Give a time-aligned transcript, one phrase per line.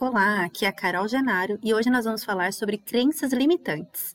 [0.00, 4.14] Olá, aqui é a Carol Genaro e hoje nós vamos falar sobre crenças limitantes.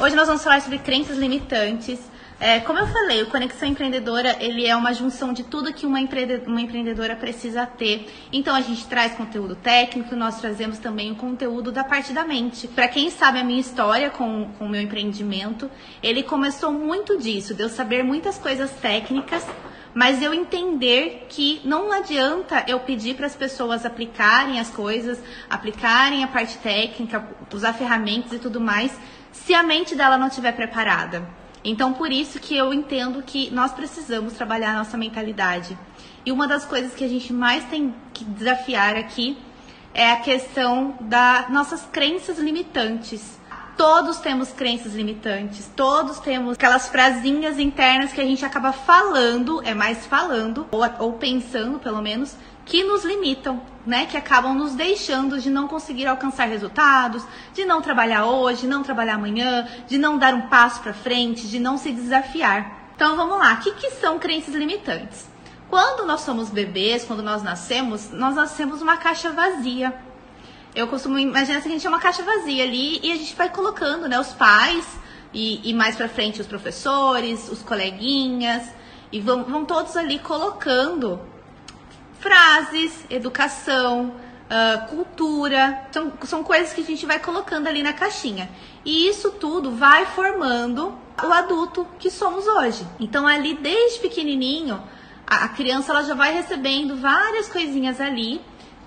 [0.00, 2.00] Hoje nós vamos falar sobre crenças limitantes.
[2.42, 6.00] É, como eu falei, o Conexão Empreendedora ele é uma junção de tudo que uma,
[6.00, 8.10] empreende uma empreendedora precisa ter.
[8.32, 12.66] Então a gente traz conteúdo técnico, nós trazemos também o conteúdo da parte da mente.
[12.66, 15.70] Para quem sabe a minha história com, com o meu empreendimento,
[16.02, 19.46] ele começou muito disso, de eu saber muitas coisas técnicas,
[19.92, 26.24] mas eu entender que não adianta eu pedir para as pessoas aplicarem as coisas, aplicarem
[26.24, 28.98] a parte técnica, usar ferramentas e tudo mais,
[29.30, 31.39] se a mente dela não estiver preparada.
[31.62, 35.78] Então, por isso que eu entendo que nós precisamos trabalhar nossa mentalidade.
[36.24, 39.36] E uma das coisas que a gente mais tem que desafiar aqui
[39.92, 43.38] é a questão das nossas crenças limitantes.
[43.76, 49.72] Todos temos crenças limitantes, todos temos aquelas frasinhas internas que a gente acaba falando, é
[49.72, 52.36] mais falando, ou, ou pensando pelo menos,
[52.70, 54.06] que nos limitam, né?
[54.06, 58.84] Que acabam nos deixando de não conseguir alcançar resultados, de não trabalhar hoje, de não
[58.84, 62.92] trabalhar amanhã, de não dar um passo para frente, de não se desafiar.
[62.94, 65.28] Então vamos lá, o que, que são crenças limitantes?
[65.68, 69.92] Quando nós somos bebês, quando nós nascemos, nós nascemos uma caixa vazia.
[70.72, 73.48] Eu costumo imaginar que a gente é uma caixa vazia ali e a gente vai
[73.48, 74.86] colocando, né, os pais
[75.34, 78.62] e, e mais para frente os professores, os coleguinhas
[79.10, 81.20] e vão, vão todos ali colocando
[82.20, 84.14] frases, educação,
[84.50, 88.48] uh, cultura, são, são coisas que a gente vai colocando ali na caixinha.
[88.84, 92.86] E isso tudo vai formando o adulto que somos hoje.
[92.98, 94.82] Então, ali desde pequenininho,
[95.26, 98.40] a, a criança ela já vai recebendo várias coisinhas ali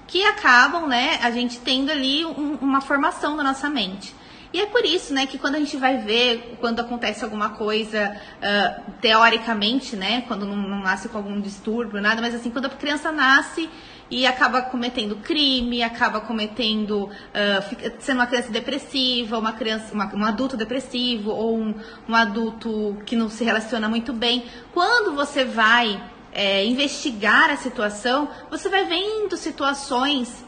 [0.08, 4.16] que acabam, né, a gente tendo ali um, uma formação da nossa mente.
[4.54, 8.16] E é por isso, né, que quando a gente vai ver, quando acontece alguma coisa,
[8.38, 12.70] uh, teoricamente, né, quando não, não, nasce com algum distúrbio, nada, mas assim, quando a
[12.70, 13.68] criança nasce
[14.12, 20.24] e acaba cometendo crime, acaba cometendo, uh, sendo uma criança depressiva, uma criança, uma, um
[20.24, 21.74] adulto depressivo, ou um,
[22.08, 26.00] um adulto que não se relaciona muito bem, quando você vai
[26.31, 30.46] é, investigar a situação, você vai vendo situações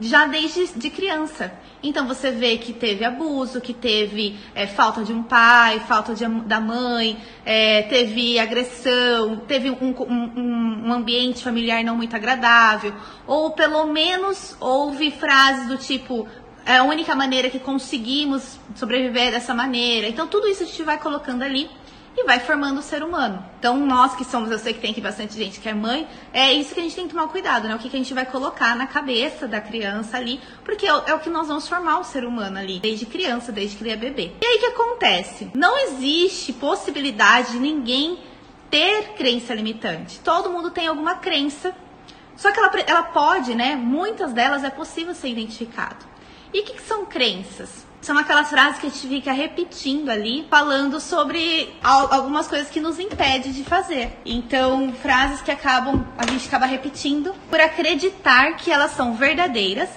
[0.00, 1.52] já desde de criança.
[1.82, 6.26] Então você vê que teve abuso, que teve é, falta de um pai, falta de,
[6.26, 12.92] da mãe, é, teve agressão, teve um, um, um, ambiente familiar não muito agradável,
[13.26, 16.26] ou pelo menos houve frases do tipo
[16.66, 20.06] é a única maneira que conseguimos sobreviver dessa maneira.
[20.06, 21.70] Então tudo isso a gente vai colocando ali
[22.20, 23.44] e vai formando o ser humano.
[23.60, 26.52] Então, nós que somos, eu sei que tem aqui bastante gente que é mãe, é
[26.52, 27.74] isso que a gente tem que tomar cuidado, né?
[27.76, 31.14] O que, que a gente vai colocar na cabeça da criança ali, porque é, é
[31.14, 33.96] o que nós vamos formar o ser humano ali, desde criança, desde que ele é
[33.96, 34.32] bebê.
[34.40, 35.50] E aí o que acontece?
[35.54, 38.18] Não existe possibilidade de ninguém
[38.68, 40.18] ter crença limitante.
[40.20, 41.72] Todo mundo tem alguma crença,
[42.36, 43.76] só que ela, ela pode, né?
[43.76, 46.04] Muitas delas é possível ser identificado.
[46.52, 47.86] E o que, que são crenças?
[48.08, 52.98] São aquelas frases que a gente fica repetindo ali, falando sobre algumas coisas que nos
[52.98, 54.18] impede de fazer.
[54.24, 59.90] Então, frases que acabam, a gente acaba repetindo por acreditar que elas são verdadeiras.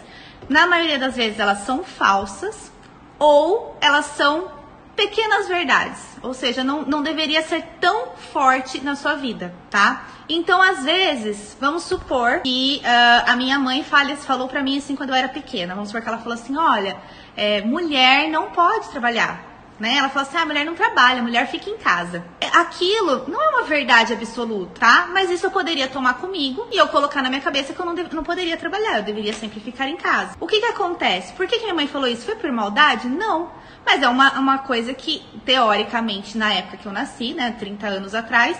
[0.50, 2.70] Na maioria das vezes elas são falsas
[3.18, 4.60] ou elas são
[4.94, 10.06] pequenas verdades, ou seja, não, não deveria ser tão forte na sua vida, tá?
[10.28, 15.10] Então, às vezes, vamos supor que uh, a minha mãe falou para mim assim quando
[15.10, 15.74] eu era pequena.
[15.74, 16.98] Vamos supor que ela falou assim: olha,
[17.36, 19.52] é, mulher não pode trabalhar.
[19.80, 19.96] Né?
[19.98, 22.24] Ela falou assim: ah, a mulher não trabalha, a mulher fica em casa.
[22.54, 25.10] Aquilo não é uma verdade absoluta, tá?
[25.12, 27.96] Mas isso eu poderia tomar comigo e eu colocar na minha cabeça que eu não,
[27.96, 30.36] não poderia trabalhar, eu deveria sempre ficar em casa.
[30.40, 31.34] O que que acontece?
[31.34, 32.26] Por que, que minha mãe falou isso?
[32.26, 33.10] Foi por maldade?
[33.10, 33.50] Não.
[33.84, 38.14] Mas é uma, uma coisa que, teoricamente, na época que eu nasci, né, 30 anos
[38.14, 38.56] atrás,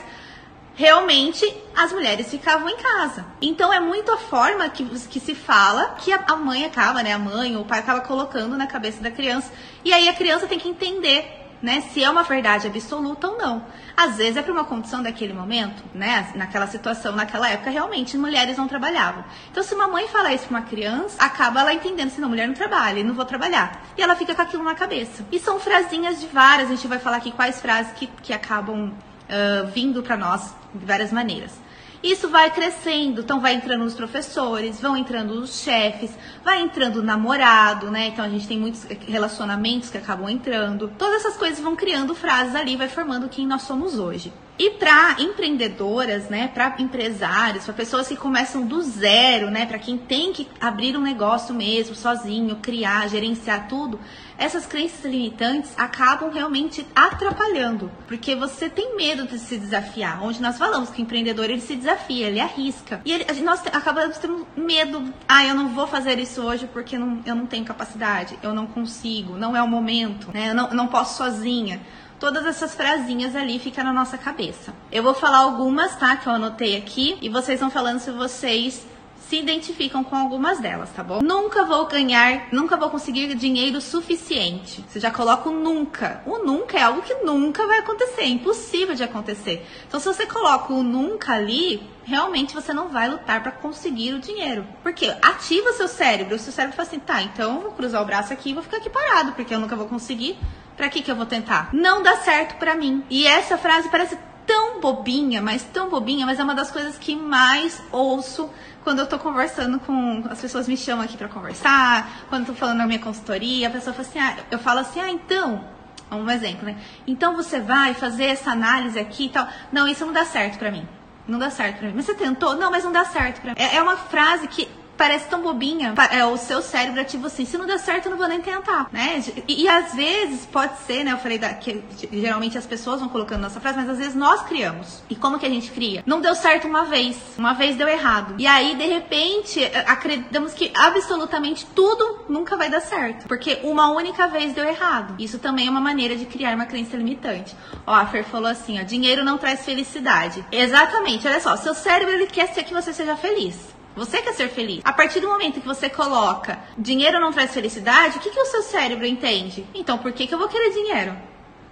[0.76, 1.46] realmente
[1.76, 3.26] as mulheres ficavam em casa.
[3.42, 7.14] Então é muito a forma que, que se fala que a, mãe acaba, né?
[7.14, 9.52] A mãe ou o pai acaba colocando na cabeça da criança.
[9.84, 13.64] E aí a criança tem que entender né, se é uma verdade absoluta ou não.
[13.96, 18.58] Às vezes é para uma condição daquele momento, né, naquela situação, naquela época, realmente mulheres
[18.58, 19.24] não trabalhavam.
[19.52, 22.48] Então, se uma mãe fala isso para uma criança, acaba ela entendendo se não, mulher
[22.48, 23.84] não trabalha, não vou trabalhar.
[23.96, 25.24] E ela fica com aquilo na cabeça.
[25.32, 28.92] E são frasinhas de várias, a gente vai falar aqui quais frases que, que acabam
[29.32, 31.60] uh, vindo para nós de várias maneiras.
[32.04, 36.10] Isso vai crescendo, então vai entrando os professores, vão entrando os chefes,
[36.44, 38.08] vai entrando o namorado, né?
[38.08, 40.92] Então a gente tem muitos relacionamentos que acabam entrando.
[40.98, 44.34] Todas essas coisas vão criando frases ali, vai formando quem nós somos hoje.
[44.58, 49.98] E para empreendedoras, né, para empresários, para pessoas que começam do zero, né, para quem
[49.98, 54.00] tem que abrir um negócio mesmo, sozinho, criar, gerenciar tudo,
[54.42, 60.24] essas crenças limitantes acabam realmente atrapalhando, porque você tem medo de se desafiar.
[60.24, 63.02] Onde nós falamos que o empreendedor ele se desafia, ele arrisca.
[63.06, 65.14] E ele, nós acabamos tendo medo.
[65.28, 68.66] Ah, eu não vou fazer isso hoje porque não, eu não tenho capacidade, eu não
[68.66, 70.50] consigo, não é o momento, né?
[70.50, 71.80] Eu não, eu não posso sozinha
[72.20, 74.72] todas essas frasinhas ali ficam na nossa cabeça.
[74.92, 76.16] Eu vou falar algumas, tá?
[76.16, 78.86] Que eu anotei aqui e vocês vão falando se vocês
[79.32, 81.22] se identificam com algumas delas, tá bom?
[81.22, 84.84] Nunca vou ganhar, nunca vou conseguir dinheiro suficiente.
[84.86, 86.22] Você já coloca o nunca.
[86.26, 89.66] O nunca é algo que nunca vai acontecer, é impossível de acontecer.
[89.88, 94.20] Então, se você coloca o nunca ali, realmente você não vai lutar para conseguir o
[94.20, 94.68] dinheiro.
[94.84, 96.36] Porque ativa seu cérebro.
[96.36, 98.64] O seu cérebro fala assim: tá, então eu vou cruzar o braço aqui e vou
[98.64, 100.38] ficar aqui parado, porque eu nunca vou conseguir.
[100.76, 101.70] Pra que que eu vou tentar?
[101.72, 103.02] Não dá certo pra mim.
[103.10, 104.18] E essa frase parece
[104.52, 108.50] tão bobinha, mas tão bobinha, mas é uma das coisas que mais ouço
[108.84, 110.26] quando eu tô conversando com.
[110.30, 113.72] As pessoas me chamam aqui para conversar, quando eu tô falando na minha consultoria, a
[113.72, 115.64] pessoa fala assim, ah, eu falo assim, ah, então.
[116.12, 116.76] Um exemplo, né?
[117.08, 119.48] Então você vai fazer essa análise aqui e tal.
[119.72, 120.86] Não, isso não dá certo pra mim.
[121.26, 121.94] Não dá certo pra mim.
[121.96, 122.58] Mas você tentou?
[122.58, 123.56] Não, mas não dá certo pra mim.
[123.58, 124.68] É, é uma frase que
[125.02, 125.96] parece tão bobinha.
[126.12, 128.88] É, o seu cérebro ativa assim, se não der certo, eu não vou nem tentar,
[128.92, 129.24] né?
[129.48, 131.12] E, e às vezes pode ser, né?
[131.12, 134.44] Eu falei da, que geralmente as pessoas vão colocando nossa frase, mas às vezes nós
[134.44, 135.02] criamos.
[135.10, 136.04] E como que a gente cria?
[136.06, 138.36] Não deu certo uma vez, uma vez deu errado.
[138.38, 143.28] E aí, de repente, acreditamos que absolutamente tudo nunca vai dar certo.
[143.28, 145.16] Porque uma única vez deu errado.
[145.18, 147.56] Isso também é uma maneira de criar uma crença limitante.
[147.88, 150.46] Ó, a Fer falou assim, ó, dinheiro não traz felicidade.
[150.52, 153.81] Exatamente, olha só, seu cérebro ele quer ser que você seja feliz.
[153.96, 154.82] Você quer ser feliz.
[154.84, 158.46] A partir do momento que você coloca dinheiro não traz felicidade, o que, que o
[158.46, 159.66] seu cérebro entende?
[159.74, 161.16] Então, por que, que eu vou querer dinheiro?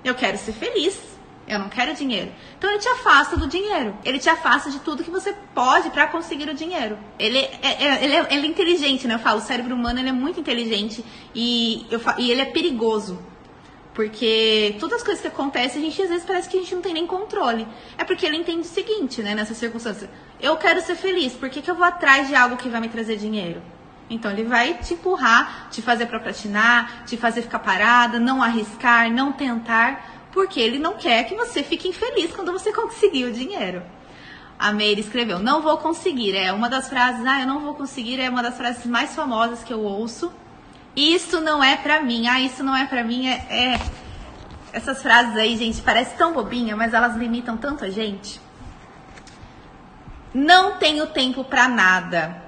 [0.03, 1.09] Eu quero ser feliz.
[1.49, 2.31] Eu não quero dinheiro.
[2.57, 3.97] Então ele te afasta do dinheiro.
[4.05, 6.95] Ele te afasta de tudo que você pode para conseguir o dinheiro.
[7.17, 9.15] Ele é, é, ele, é, ele é inteligente, né?
[9.15, 13.19] Eu falo, o cérebro humano ele é muito inteligente e, eu, e ele é perigoso.
[13.99, 16.81] Porque todas as coisas que acontecem, a gente às vezes parece que a gente não
[16.81, 17.67] tem nem controle.
[17.97, 20.09] É porque ele entende o seguinte, né, nessa circunstância.
[20.39, 22.87] Eu quero ser feliz, por que, que eu vou atrás de algo que vai me
[22.87, 23.61] trazer dinheiro?
[24.09, 29.33] Então ele vai te empurrar, te fazer procrastinar, te fazer ficar parada, não arriscar, não
[29.33, 33.83] tentar, porque ele não quer que você fique infeliz quando você conseguir o dinheiro.
[34.57, 36.37] A Meire escreveu: Não vou conseguir.
[36.37, 39.61] É uma das frases, ah, eu não vou conseguir, é uma das frases mais famosas
[39.61, 40.31] que eu ouço
[40.99, 42.27] isso não é pra mim.
[42.27, 43.27] Ah, isso não é pra mim.
[43.27, 43.79] É, é...
[44.71, 48.39] Essas frases aí, gente, parece tão bobinha, mas elas limitam tanto a gente.
[50.33, 52.43] Não tenho tempo pra nada.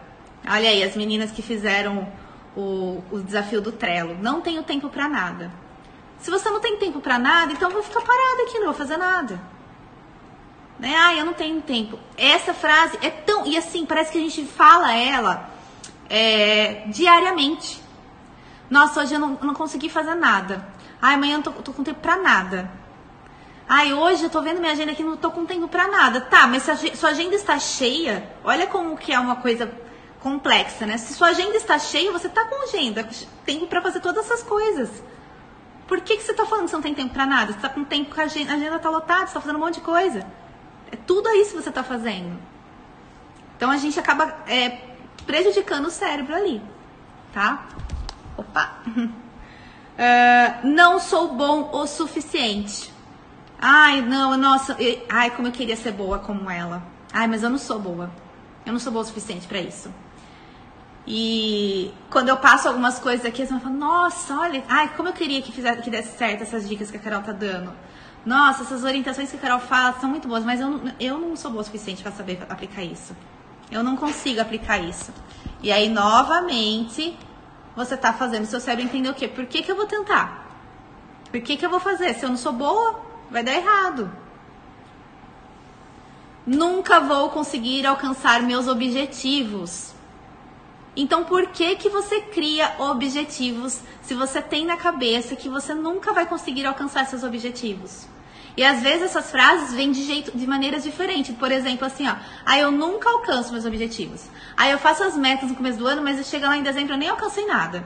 [0.48, 2.08] Olha aí, as meninas que fizeram
[2.56, 4.18] o, o desafio do Trello.
[4.22, 5.52] Não tenho tempo pra nada.
[6.20, 8.76] Se você não tem tempo pra nada, então eu vou ficar parada aqui, não vou
[8.76, 9.42] fazer nada.
[10.78, 10.96] Né?
[10.96, 11.98] Ah, eu não tenho tempo.
[12.18, 13.46] Essa frase é tão.
[13.46, 15.50] E assim, parece que a gente fala ela
[16.10, 17.81] é, diariamente.
[18.72, 20.66] Nossa, hoje eu não, não consegui fazer nada.
[21.02, 22.72] Ai, amanhã eu tô, tô com tempo pra nada.
[23.68, 26.22] Ai, hoje eu tô vendo minha agenda aqui, não tô com tempo pra nada.
[26.22, 29.70] Tá, mas se a, sua agenda está cheia, olha como que é uma coisa
[30.22, 30.98] complexa, né?
[30.98, 33.10] Se sua agenda está cheia, você tá com agenda,
[33.46, 34.90] tempo para fazer todas essas coisas.
[35.86, 37.52] Por que, que você tá falando que você não tem tempo pra nada?
[37.52, 39.66] Você tá com tempo que a agenda, a agenda tá lotada, você tá fazendo um
[39.66, 40.26] monte de coisa.
[40.90, 42.40] É tudo isso que você tá fazendo.
[43.58, 44.80] Então a gente acaba é,
[45.26, 46.62] prejudicando o cérebro ali,
[47.34, 47.68] tá?
[48.42, 48.80] Opa!
[48.88, 52.92] Uh, não sou bom o suficiente.
[53.60, 56.82] Ai, não, nossa, eu, ai, como eu queria ser boa como ela.
[57.14, 58.10] Ai, mas eu não sou boa.
[58.66, 59.94] Eu não sou boa o suficiente para isso.
[61.06, 65.42] E quando eu passo algumas coisas aqui, você fala, nossa, olha, ai, como eu queria
[65.42, 67.72] que, fizesse, que desse certo essas dicas que a Carol tá dando.
[68.26, 71.50] Nossa, essas orientações que a Carol fala são muito boas, mas eu, eu não sou
[71.52, 73.16] boa o suficiente para saber aplicar isso.
[73.72, 75.12] Eu não consigo aplicar isso.
[75.62, 77.18] E aí, novamente,
[77.76, 79.28] você está fazendo seu cérebro entender o quê?
[79.28, 80.48] Por que, que eu vou tentar?
[81.32, 82.14] Por que, que eu vou fazer?
[82.14, 83.00] Se eu não sou boa,
[83.30, 84.12] vai dar errado.
[86.46, 89.94] Nunca vou conseguir alcançar meus objetivos.
[90.96, 96.12] Então, por que que você cria objetivos se você tem na cabeça que você nunca
[96.12, 98.06] vai conseguir alcançar seus objetivos?
[98.58, 101.36] E às vezes essas frases vêm de jeito, de maneiras diferentes.
[101.36, 102.16] Por exemplo, assim, ó,
[102.46, 104.26] aí eu nunca alcanço meus objetivos.
[104.58, 106.98] Aí eu faço as metas no começo do ano, mas chega lá em dezembro eu
[106.98, 107.86] nem alcancei nada.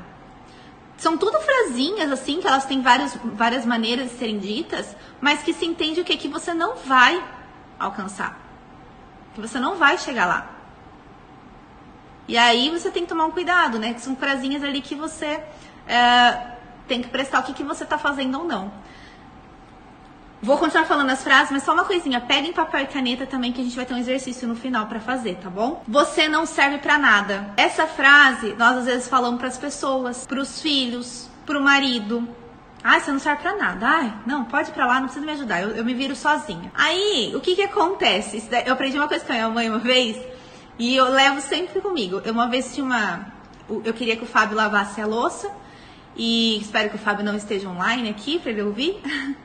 [0.97, 5.53] São tudo frasinhas, assim, que elas têm vários, várias maneiras de serem ditas, mas que
[5.53, 6.15] se entende o que?
[6.17, 7.23] Que você não vai
[7.77, 8.39] alcançar.
[9.33, 10.49] que você não vai chegar lá.
[12.27, 13.93] E aí você tem que tomar um cuidado, né?
[13.93, 15.43] Que são frasinhas ali que você
[15.87, 16.55] é,
[16.87, 18.71] tem que prestar o que, que você está fazendo ou não.
[20.41, 22.21] Vou continuar falando as frases, mas só uma coisinha.
[22.21, 24.99] Peguem papel e caneta também, que a gente vai ter um exercício no final para
[24.99, 25.83] fazer, tá bom?
[25.87, 27.53] Você não serve para nada.
[27.57, 32.27] Essa frase nós às vezes falamos para as pessoas, para os filhos, para o marido.
[32.83, 33.87] Ai, você não serve pra nada.
[33.87, 35.61] Ai, não, pode ir pra lá, não precisa me ajudar.
[35.61, 36.71] Eu, eu me viro sozinha.
[36.75, 38.47] Aí, o que que acontece?
[38.65, 40.15] Eu aprendi uma coisa com a minha mãe uma vez
[40.77, 42.21] e eu levo sempre comigo.
[42.23, 43.33] Eu uma vez tinha uma.
[43.83, 45.49] Eu queria que o Fábio lavasse a louça.
[46.15, 49.01] E espero que o Fábio não esteja online aqui pra ele ouvir.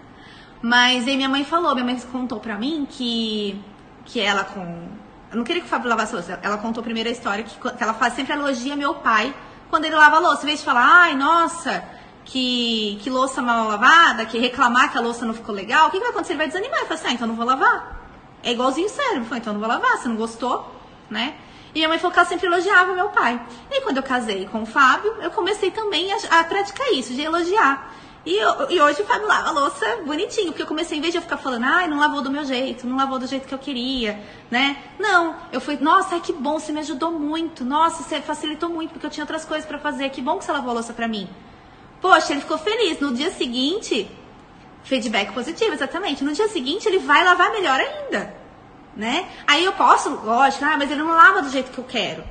[0.63, 3.61] Mas aí minha mãe falou, minha mãe contou pra mim que,
[4.05, 4.89] que ela com.
[5.31, 6.39] Eu não queria que o Fábio lavasse louça.
[6.43, 9.35] Ela contou primeiro a história que, que ela faz, sempre elogia meu pai
[9.71, 10.43] quando ele lava louça.
[10.43, 11.83] Em vez de falar, ai, nossa,
[12.25, 15.97] que, que louça mal lavada, que reclamar que a louça não ficou legal, o que,
[15.97, 16.33] que vai acontecer?
[16.33, 18.01] Ele vai desanimar e falar assim, ah, então não vou lavar.
[18.43, 19.25] É igualzinho o cérebro.
[19.25, 20.75] Falou, então não vou lavar, você não gostou,
[21.09, 21.35] né?
[21.75, 23.41] E minha mãe falou que ela sempre elogiava meu pai.
[23.71, 27.23] E quando eu casei com o Fábio, eu comecei também a, a praticar isso, de
[27.23, 27.95] elogiar.
[28.25, 31.19] E, e, hoje o Fábio lava a louça bonitinho, porque eu comecei, em vez de
[31.19, 33.59] eu ficar falando, ai, não lavou do meu jeito, não lavou do jeito que eu
[33.59, 34.77] queria, né?
[34.99, 38.91] Não, eu fui, nossa, ai, que bom, você me ajudou muito, nossa, você facilitou muito,
[38.91, 41.09] porque eu tinha outras coisas para fazer, que bom que você lavou a louça pra
[41.09, 41.31] mim.
[42.01, 42.99] Poxa, ele ficou feliz.
[43.01, 44.11] No dia seguinte,
[44.83, 46.25] feedback positivo, exatamente.
[46.25, 48.35] No dia seguinte, ele vai lavar melhor ainda,
[48.97, 49.29] né?
[49.47, 52.25] Aí eu posso, lógico, ah, mas ele não lava do jeito que eu quero.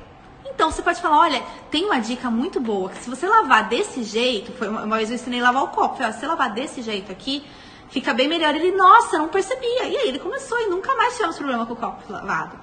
[0.60, 4.02] Então você pode falar, olha, tem uma dica muito boa, que se você lavar desse
[4.02, 6.82] jeito, foi uma, vez eu ensinei a lavar o copo, falei, se você lavar desse
[6.82, 7.42] jeito aqui,
[7.88, 8.54] fica bem melhor.
[8.54, 9.84] Ele, nossa, não percebia.
[9.84, 12.60] E aí ele começou e nunca mais tivemos problema com o copo lavado.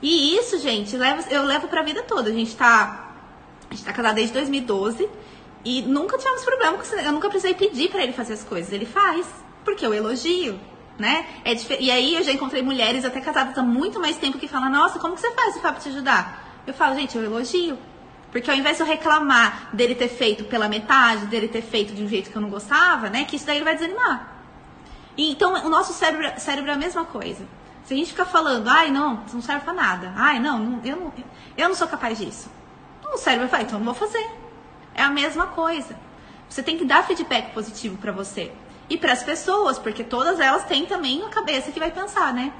[0.00, 0.96] E isso, gente,
[1.30, 2.30] eu levo pra vida toda.
[2.30, 3.10] A gente tá,
[3.70, 5.06] a gente tá casado desde 2012.
[5.66, 6.96] E nunca tivemos problema com.
[6.96, 8.72] Eu nunca precisei pedir para ele fazer as coisas.
[8.72, 9.26] Ele faz,
[9.66, 10.58] porque eu elogio,
[10.98, 11.26] né?
[11.44, 14.70] É E aí eu já encontrei mulheres até casadas há muito mais tempo que falam,
[14.70, 16.43] nossa, como que você faz o Fábio te ajudar?
[16.66, 17.78] Eu falo, gente, eu elogio.
[18.30, 22.02] Porque ao invés de eu reclamar dele ter feito pela metade, dele ter feito de
[22.02, 23.24] um jeito que eu não gostava, né?
[23.24, 24.34] Que isso daí ele vai desanimar.
[25.16, 27.46] E, então, o nosso cérebro, cérebro é a mesma coisa.
[27.84, 30.12] Se a gente ficar falando, ai, não, isso não serve pra nada.
[30.16, 31.12] Ai, não, eu não,
[31.56, 32.50] eu não sou capaz disso.
[33.12, 34.28] O cérebro vai, então eu não vou fazer.
[34.94, 35.96] É a mesma coisa.
[36.48, 38.50] Você tem que dar feedback positivo para você.
[38.88, 42.52] E para as pessoas, porque todas elas têm também uma cabeça que vai pensar, né?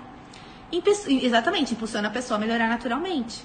[1.07, 3.45] Exatamente, impulsiona a pessoa a melhorar naturalmente.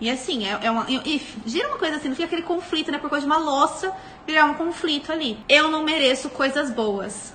[0.00, 0.86] E assim, é, é uma.
[0.88, 2.98] E, gira uma coisa assim, não fica aquele conflito, né?
[2.98, 3.92] Por causa de uma louça,
[4.26, 5.38] virar um conflito ali.
[5.48, 7.34] Eu não mereço coisas boas.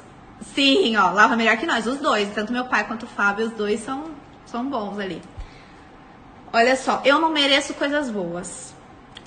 [0.54, 2.34] Sim, ó, lava melhor que nós, os dois.
[2.34, 4.12] Tanto meu pai quanto o Fábio, os dois são,
[4.46, 5.22] são bons ali.
[6.52, 8.74] Olha só, eu não mereço coisas boas.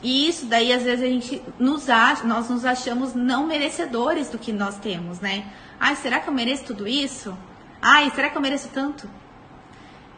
[0.03, 4.39] E isso daí, às vezes, a gente nos acha, nós nos achamos não merecedores do
[4.39, 5.47] que nós temos, né?
[5.81, 7.37] Ai, será que eu mereço tudo isso?
[7.81, 9.09] Ai, será que eu mereço tanto?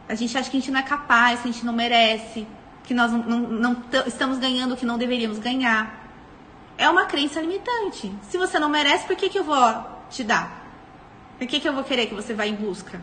[0.07, 2.47] A gente acha que a gente não é capaz, que a gente não merece,
[2.89, 6.09] que nós não, não, não estamos ganhando o que não deveríamos ganhar.
[6.75, 8.11] É uma crença limitante.
[8.27, 10.65] Se você não merece, por que, que eu vou te dar?
[11.37, 12.99] Por que, que eu vou querer que você vá em busca?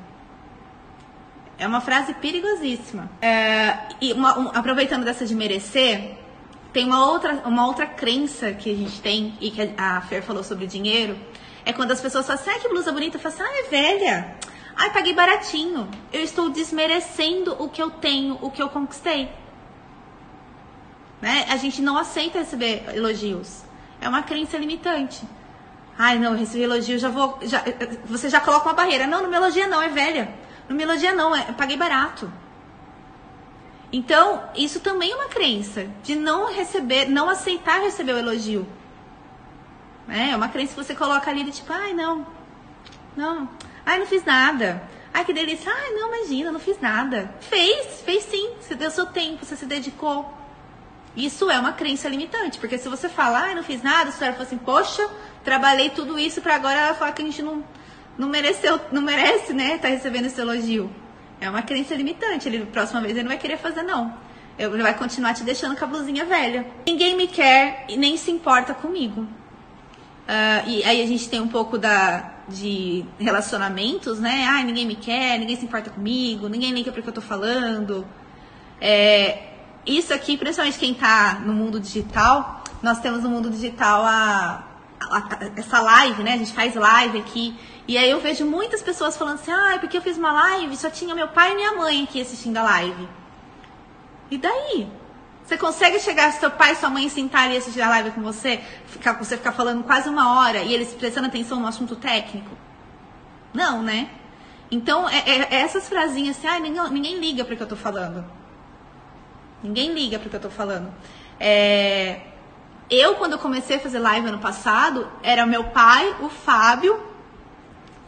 [1.57, 3.09] É uma frase perigosíssima.
[3.23, 6.19] É, e uma, um, aproveitando dessa de merecer,
[6.73, 10.43] tem uma outra, uma outra crença que a gente tem, e que a Fer falou
[10.43, 11.16] sobre dinheiro,
[11.64, 13.69] é quando as pessoas falam assim, ah, que blusa bonita, eu falo assim, ah, é
[13.69, 14.37] velha.
[14.75, 15.88] Ai, paguei baratinho.
[16.12, 19.46] Eu estou desmerecendo o que eu tenho, o que eu conquistei.
[21.20, 21.46] Né?
[21.49, 23.62] A gente não aceita receber elogios.
[24.00, 25.26] É uma crença limitante.
[25.99, 27.38] Ai, não, eu recebi elogio, já vou.
[27.42, 27.64] Já,
[28.04, 29.06] você já coloca uma barreira.
[29.06, 30.28] Não, não me elogia, não, é velha.
[30.68, 32.30] Não me elogia, não, é, paguei barato.
[33.92, 38.66] Então, isso também é uma crença de não receber, não aceitar receber o elogio.
[40.08, 42.26] É, é uma crença que você coloca ali de tipo, ai, não,
[43.16, 43.49] não,
[43.85, 44.82] ai, não fiz nada.
[45.14, 45.73] Ai, que delícia.
[45.73, 47.35] Ai, não, imagina, não fiz nada.
[47.40, 48.50] Fez, fez sim.
[48.61, 50.30] Você deu seu tempo, você se dedicou.
[51.16, 54.42] Isso é uma crença limitante, porque se você falar, ai, não fiz nada, você fala
[54.42, 55.08] assim, poxa,
[55.42, 57.64] trabalhei tudo isso para agora falar que a gente não,
[58.18, 60.90] não mereceu, não merece, né, tá recebendo esse elogio.
[61.40, 62.49] É uma crença limitante.
[62.49, 64.14] Ele, próxima vez, ele não vai querer fazer, não.
[64.58, 66.66] Ele vai continuar te deixando com a blusinha velha.
[66.87, 69.23] Ninguém me quer e nem se importa comigo.
[69.23, 74.46] Uh, e aí a gente tem um pouco da, de relacionamentos, né?
[74.49, 78.06] Ah, ninguém me quer, ninguém se importa comigo, ninguém liga o que eu tô falando.
[78.80, 79.56] É,
[79.87, 84.64] isso aqui, principalmente quem tá no mundo digital, nós temos no mundo digital a,
[85.00, 86.35] a, a, essa live, né?
[86.35, 87.57] A gente faz live aqui.
[87.87, 90.90] E aí eu vejo muitas pessoas falando assim, ah, porque eu fiz uma live, só
[90.90, 93.09] tinha meu pai e minha mãe aqui assistindo a live.
[94.28, 94.88] E daí?
[95.45, 98.61] Você consegue chegar seu pai e sua mãe sentar e assistir a live com você?
[98.87, 102.50] Ficar, você ficar falando quase uma hora e eles prestando atenção no assunto técnico?
[103.55, 104.11] Não, né?
[104.69, 107.69] Então, é, é, é essas frasinhas assim, ah, ninguém, ninguém liga para o que eu
[107.69, 108.25] tô falando.
[109.66, 110.92] Ninguém liga para o que eu tô falando.
[111.40, 112.20] É,
[112.88, 117.02] eu, quando eu comecei a fazer live ano passado, era meu pai, o Fábio,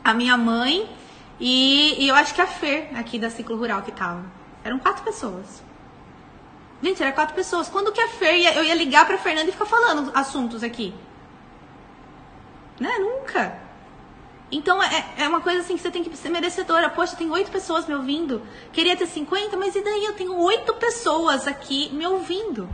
[0.04, 0.88] a minha mãe
[1.40, 4.24] e, e eu acho que a Fer, aqui da Ciclo Rural, que tava.
[4.62, 5.62] Eram quatro pessoas.
[6.80, 7.68] Gente, era quatro pessoas.
[7.68, 10.94] Quando que a Fer ia, eu ia ligar pra Fernanda e ficar falando assuntos aqui?
[12.78, 12.90] Né?
[12.98, 13.67] Nunca.
[14.50, 16.88] Então é, é uma coisa assim que você tem que ser merecedora.
[16.88, 18.42] Poxa, tem oito pessoas me ouvindo.
[18.72, 20.04] Queria ter 50, mas e daí?
[20.04, 22.68] Eu tenho oito pessoas aqui me ouvindo.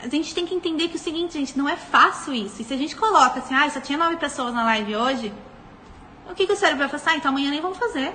[0.00, 2.60] A gente tem que entender que é o seguinte, gente, não é fácil isso.
[2.60, 5.32] E se a gente coloca assim, ah, só tinha nove pessoas na live hoje,
[6.30, 7.10] o que, que o cérebro vai fazer?
[7.10, 8.14] Ah, então amanhã nem vamos fazer.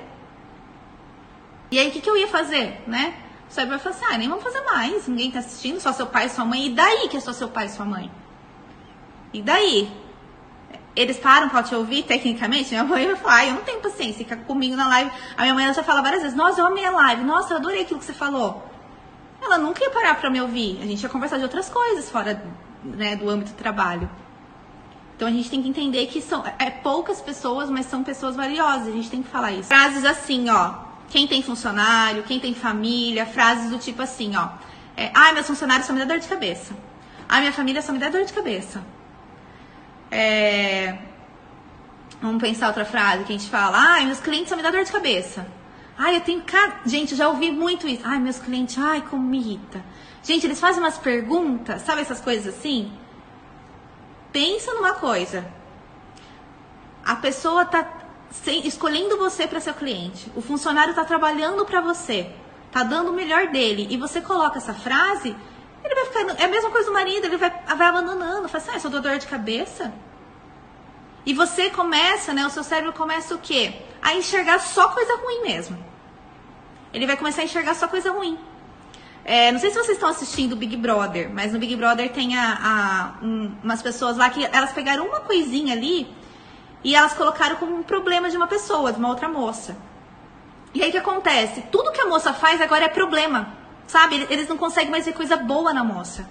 [1.71, 3.15] E aí o que, que eu ia fazer, né?
[3.49, 5.07] O cérebro vai falar assim, ah, nem vamos fazer mais.
[5.07, 6.67] Ninguém tá assistindo, só seu pai e sua mãe.
[6.67, 8.11] E daí que é só seu pai e sua mãe?
[9.33, 9.91] E daí?
[10.95, 12.69] Eles param pra te ouvir tecnicamente?
[12.71, 15.11] Minha mãe vai falar, ah, eu não tenho paciência, fica comigo na live.
[15.37, 17.81] A minha mãe já fala várias vezes, nossa, eu amei a live, nossa, eu adorei
[17.81, 18.67] aquilo que você falou.
[19.41, 20.79] Ela nunca ia parar pra me ouvir.
[20.81, 22.43] A gente ia conversar de outras coisas fora
[22.83, 24.09] né, do âmbito do trabalho.
[25.15, 28.87] Então a gente tem que entender que são é poucas pessoas, mas são pessoas valiosas.
[28.87, 29.67] A gente tem que falar isso.
[29.67, 30.75] Frases assim, ó.
[31.09, 34.49] Quem tem funcionário, quem tem família, frases do tipo assim, ó.
[34.95, 36.73] É, Ai, meus funcionários só me dá dor de cabeça.
[37.27, 38.83] Ai, minha família só me dá dor de cabeça.
[40.11, 40.97] É...
[42.21, 43.77] Vamos pensar outra frase que a gente fala.
[43.77, 45.47] Ai, meus clientes só me dá dor de cabeça.
[45.97, 46.43] Ai, eu tenho.
[46.85, 48.03] Gente, já ouvi muito isso.
[48.05, 49.83] Ai, meus clientes, ai, como me irrita.
[50.23, 52.91] Gente, eles fazem umas perguntas, sabe essas coisas assim?
[54.31, 55.45] Pensa numa coisa.
[57.05, 57.87] A pessoa tá
[58.63, 60.31] escolhendo você para ser cliente.
[60.35, 62.31] O funcionário tá trabalhando para você.
[62.71, 63.87] Tá dando o melhor dele.
[63.89, 65.35] E você coloca essa frase,
[65.83, 66.41] ele vai ficar.
[66.41, 68.47] É a mesma coisa do marido, ele vai, vai abandonando.
[68.47, 69.93] Fala assim, ah, só dou dor de cabeça.
[71.25, 72.45] E você começa, né?
[72.45, 73.73] O seu cérebro começa o quê?
[74.01, 75.89] A enxergar só coisa ruim mesmo
[76.93, 78.37] ele vai começar a enxergar só coisa ruim.
[79.23, 83.13] É, não sei se vocês estão assistindo Big Brother, mas no Big Brother tem a,
[83.21, 86.07] a um, umas pessoas lá que elas pegaram uma coisinha ali
[86.83, 89.77] e elas colocaram como um problema de uma pessoa, de uma outra moça.
[90.73, 91.61] E aí o que acontece?
[91.71, 93.53] Tudo que a moça faz agora é problema,
[93.89, 94.27] sabe?
[94.29, 96.29] Eles não conseguem mais ver coisa boa na moça.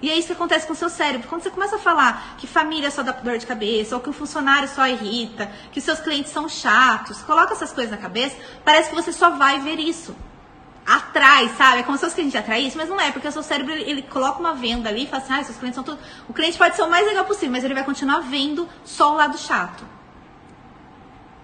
[0.00, 1.28] E é isso que acontece com o seu cérebro.
[1.28, 4.12] Quando você começa a falar que família só dá dor de cabeça, ou que o
[4.12, 8.88] funcionário só irrita, que os seus clientes são chatos, coloca essas coisas na cabeça, parece
[8.88, 10.16] que você só vai ver isso.
[10.86, 11.80] Atrás, sabe?
[11.80, 13.42] É como se fosse que a gente atrai isso, mas não é, porque o seu
[13.42, 15.98] cérebro ele coloca uma venda ali e fala assim: ah, seus clientes são tudo.
[16.28, 19.16] O cliente pode ser o mais legal possível, mas ele vai continuar vendo só o
[19.16, 19.84] lado chato.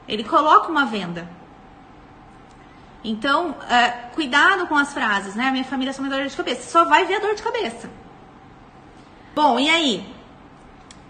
[0.09, 1.29] Ele coloca uma venda.
[3.09, 5.47] Então, uh, cuidado com as frases, né?
[5.47, 6.69] A minha família é só me dor de cabeça.
[6.69, 7.88] Só vai ver a dor de cabeça.
[9.33, 10.14] Bom, e aí?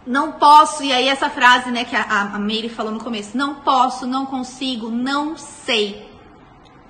[0.07, 2.03] Não posso, e aí essa frase, né, que a,
[2.35, 6.07] a Meire falou no começo, não posso, não consigo, não sei.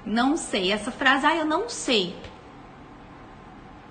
[0.05, 0.73] Não sei.
[0.73, 2.17] Essa frase, ah, eu não sei.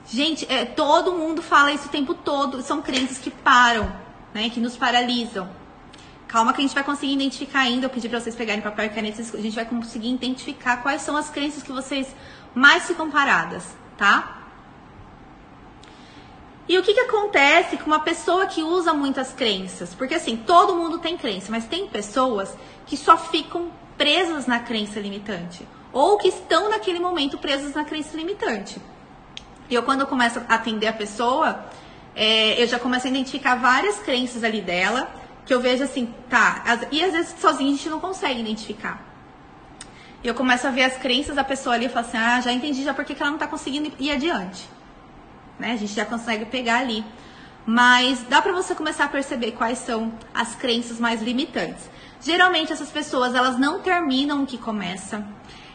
[0.06, 2.62] Gente, é, todo mundo fala isso o tempo todo.
[2.62, 3.89] São crenças que param,
[4.34, 4.49] né?
[4.49, 5.49] Que nos paralisam.
[6.36, 7.86] Calma que a gente vai conseguir identificar ainda.
[7.86, 9.21] Eu pedi para vocês pegarem papel e caneta.
[9.21, 12.13] A gente vai conseguir identificar quais são as crenças que vocês
[12.54, 13.63] mais ficam paradas,
[13.98, 14.41] tá?
[16.67, 19.93] E o que, que acontece com uma pessoa que usa muitas crenças?
[19.93, 22.54] Porque assim, todo mundo tem crença, mas tem pessoas
[22.86, 25.65] que só ficam presas na crença limitante.
[25.93, 28.78] Ou que estão naquele momento presas na crença limitante.
[29.69, 31.63] E eu, quando eu começo a atender a pessoa,
[32.13, 36.63] é, eu já começo a identificar várias crenças ali dela, que eu vejo assim, tá.
[36.91, 39.03] E às vezes sozinho a gente não consegue identificar.
[40.23, 42.51] E eu começo a ver as crenças da pessoa ali e falo assim, ah, já
[42.51, 44.75] entendi já porque que ela não tá conseguindo ir adiante
[45.60, 45.71] né?
[45.71, 47.03] A gente já consegue pegar ali.
[47.65, 51.89] Mas dá para você começar a perceber quais são as crenças mais limitantes.
[52.21, 55.25] Geralmente essas pessoas, elas não terminam o que começa.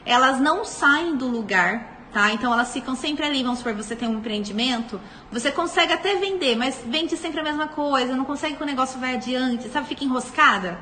[0.04, 2.33] Elas não saem do lugar, tá?
[2.33, 6.57] Então elas ficam sempre ali, vamos supor, você tem um empreendimento, você consegue até vender,
[6.57, 9.88] mas vende sempre a mesma coisa, não consegue que o negócio vai adiante, sabe?
[9.88, 10.79] Fica enroscada.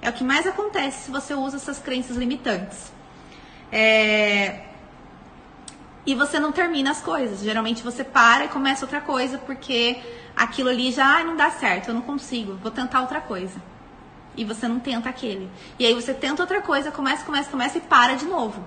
[0.00, 2.92] É o que mais acontece se você usa essas crenças limitantes.
[3.70, 4.62] É,
[6.04, 7.40] e você não termina as coisas.
[7.40, 10.00] Geralmente você para e começa outra coisa porque
[10.36, 13.62] aquilo ali já ah, não dá certo, eu não consigo, vou tentar outra coisa.
[14.36, 15.48] E você não tenta aquele.
[15.78, 18.64] E aí você tenta outra coisa, começa, começa, começa e para de novo.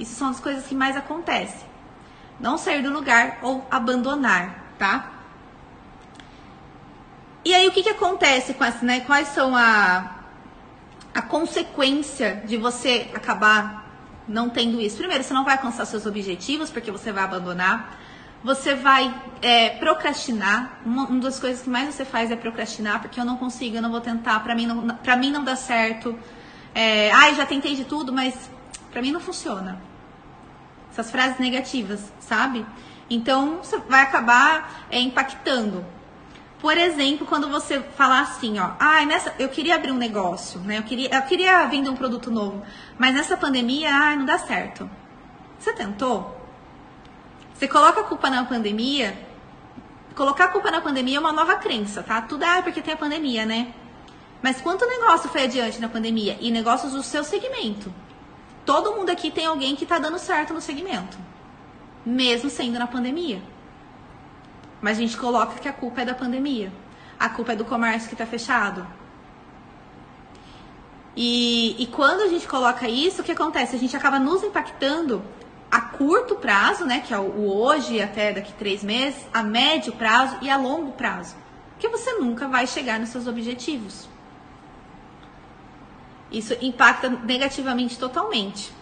[0.00, 1.68] Isso são as coisas que mais acontecem.
[2.40, 5.12] Não sair do lugar ou abandonar, tá?
[7.44, 9.00] E aí o que, que acontece com essa, né?
[9.00, 10.16] Quais são a,
[11.14, 13.80] a consequência de você acabar
[14.26, 14.96] não tendo isso.
[14.96, 17.98] Primeiro, você não vai alcançar seus objetivos, porque você vai abandonar.
[18.42, 20.80] Você vai é, procrastinar.
[20.86, 23.82] Uma, uma, das coisas que mais você faz é procrastinar, porque eu não consigo, eu
[23.82, 26.18] não vou tentar, pra mim não, pra mim não dá certo.
[26.74, 28.34] É, Ai, já tentei de tudo, mas
[28.90, 29.89] pra mim não funciona.
[31.00, 32.66] Essas frases negativas, sabe?
[33.08, 35.82] Então, você vai acabar é, impactando.
[36.60, 40.76] Por exemplo, quando você falar assim, ó, ai, nessa, eu queria abrir um negócio, né?
[40.76, 42.62] Eu queria, eu queria vender um produto novo,
[42.98, 44.90] mas nessa pandemia, ai, não dá certo.
[45.58, 46.38] Você tentou?
[47.54, 49.16] Você coloca a culpa na pandemia?
[50.14, 52.20] Colocar a culpa na pandemia é uma nova crença, tá?
[52.20, 53.72] Tudo é porque tem a pandemia, né?
[54.42, 56.36] Mas quanto negócio foi adiante na pandemia?
[56.42, 57.90] E negócios do seu segmento.
[58.70, 61.16] Todo mundo aqui tem alguém que tá dando certo no segmento
[62.04, 63.42] mesmo sendo na pandemia.
[64.80, 66.72] Mas a gente coloca que a culpa é da pandemia.
[67.18, 68.86] A culpa é do comércio que está fechado.
[71.16, 73.76] E, e quando a gente coloca isso, o que acontece?
[73.76, 75.22] A gente acaba nos impactando
[75.70, 80.38] a curto prazo, né, que é o hoje até daqui três meses, a médio prazo
[80.40, 81.36] e a longo prazo.
[81.72, 84.08] Porque você nunca vai chegar nos seus objetivos.
[86.30, 88.72] Isso impacta negativamente totalmente.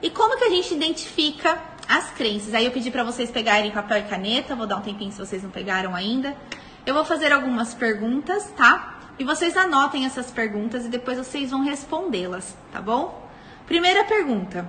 [0.00, 2.52] E como que a gente identifica as crenças.
[2.54, 5.42] Aí eu pedi para vocês pegarem papel e caneta, vou dar um tempinho se vocês
[5.42, 6.36] não pegaram ainda.
[6.84, 8.98] Eu vou fazer algumas perguntas, tá?
[9.18, 13.28] E vocês anotem essas perguntas e depois vocês vão respondê-las, tá bom?
[13.66, 14.68] Primeira pergunta: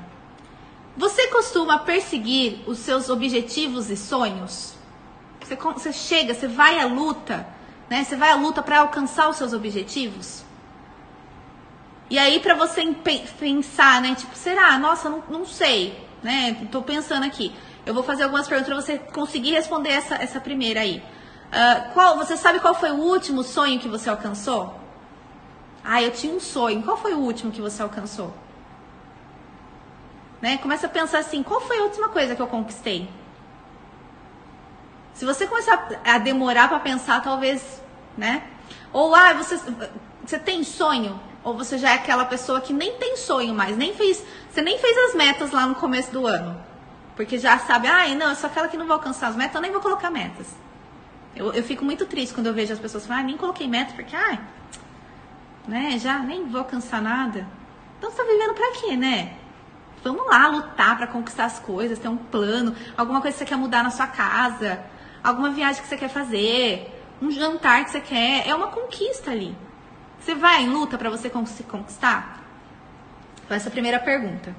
[0.95, 4.73] Você costuma perseguir os seus objetivos e sonhos?
[5.41, 7.47] Você, você chega, você vai à luta,
[7.89, 8.03] né?
[8.03, 10.43] Você vai à luta para alcançar os seus objetivos?
[12.09, 12.93] E aí, para você
[13.39, 14.15] pensar, né?
[14.15, 14.77] Tipo, será?
[14.77, 16.67] Nossa, não, não sei né?
[16.71, 17.53] Tô pensando aqui.
[17.85, 21.01] Eu vou fazer algumas perguntas para você conseguir responder essa, essa primeira aí.
[21.47, 24.77] Uh, qual, você sabe qual foi o último sonho que você alcançou?
[25.83, 26.83] Ah, eu tinha um sonho.
[26.83, 28.33] Qual foi o último que você alcançou?
[30.41, 30.57] Né?
[30.57, 33.09] Começa a pensar assim, qual foi a última coisa que eu conquistei?
[35.13, 37.81] Se você começar a demorar para pensar, talvez,
[38.15, 38.43] né?
[38.93, 39.59] Ou ah, você,
[40.23, 41.19] você tem sonho?
[41.47, 44.77] Ou você já é aquela pessoa que nem tem sonho mais, nem fez, você nem
[44.77, 46.61] fez as metas lá no começo do ano.
[47.15, 49.61] Porque já sabe, ah, não, eu sou aquela que não vou alcançar as metas, eu
[49.61, 50.53] nem vou colocar metas.
[51.33, 53.93] Eu, eu fico muito triste quando eu vejo as pessoas falarem, ah, nem coloquei meta,
[53.93, 54.41] porque, ah,
[55.65, 57.47] né, já nem vou alcançar nada.
[57.97, 59.37] Então você tá vivendo pra quê, né?
[60.03, 63.57] Vamos lá lutar para conquistar as coisas, ter um plano, alguma coisa que você quer
[63.57, 64.83] mudar na sua casa,
[65.23, 69.55] alguma viagem que você quer fazer, um jantar que você quer, é uma conquista ali.
[70.27, 72.43] Você vai em luta para você se conquistar?
[73.49, 74.53] Essa é a primeira pergunta.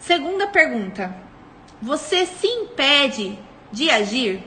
[0.00, 1.14] Segunda pergunta.
[1.80, 3.38] Você se impede
[3.70, 4.42] de agir?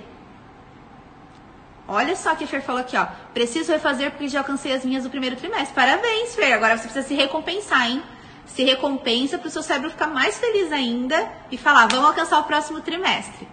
[1.88, 3.06] Olha só que a Fer falou aqui, ó.
[3.34, 5.74] Preciso refazer porque já alcancei as minhas do primeiro trimestre.
[5.74, 6.52] Parabéns, Fer.
[6.52, 8.04] Agora você precisa se recompensar, hein?
[8.48, 12.44] Se recompensa para o seu cérebro ficar mais feliz ainda e falar, vamos alcançar o
[12.44, 13.48] próximo trimestre.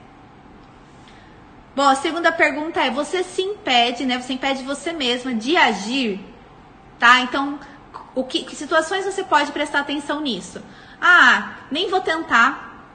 [1.74, 4.20] Bom, a segunda pergunta é: você se impede, né?
[4.20, 6.20] Você impede você mesma de agir,
[6.98, 7.20] tá?
[7.20, 7.58] Então,
[8.14, 10.62] o que, que situações você pode prestar atenção nisso?
[11.00, 12.86] Ah, nem vou tentar,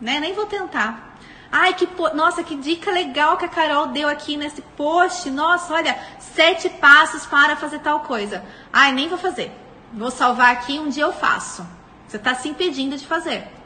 [0.00, 0.20] né?
[0.20, 1.16] Nem vou tentar.
[1.50, 5.30] Ai, que nossa, que dica legal que a Carol deu aqui nesse post.
[5.30, 8.44] Nossa, olha, sete passos para fazer tal coisa.
[8.72, 9.50] Ai, nem vou fazer.
[9.92, 11.66] Vou salvar aqui, um dia eu faço.
[12.08, 13.61] Você está se impedindo de fazer.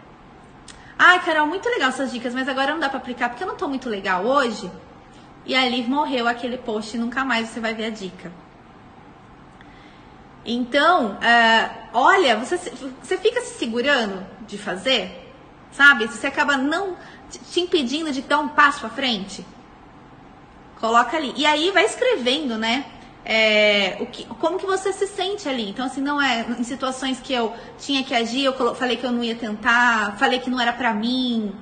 [0.98, 3.56] Ai, Carol, muito legal essas dicas, mas agora não dá para aplicar porque eu não
[3.56, 4.70] tô muito legal hoje.
[5.44, 8.32] E ali morreu aquele post e nunca mais você vai ver a dica.
[10.44, 12.56] Então, uh, olha, você,
[13.02, 15.32] você fica se segurando de fazer,
[15.72, 16.06] sabe?
[16.06, 16.96] Você acaba não
[17.52, 19.44] te impedindo de dar um passo à frente.
[20.80, 21.32] Coloca ali.
[21.36, 22.86] E aí vai escrevendo, né?
[23.28, 25.68] É, o que, como que você se sente ali.
[25.68, 29.10] Então, assim, não é em situações que eu tinha que agir, eu falei que eu
[29.10, 31.52] não ia tentar, falei que não era pra mim,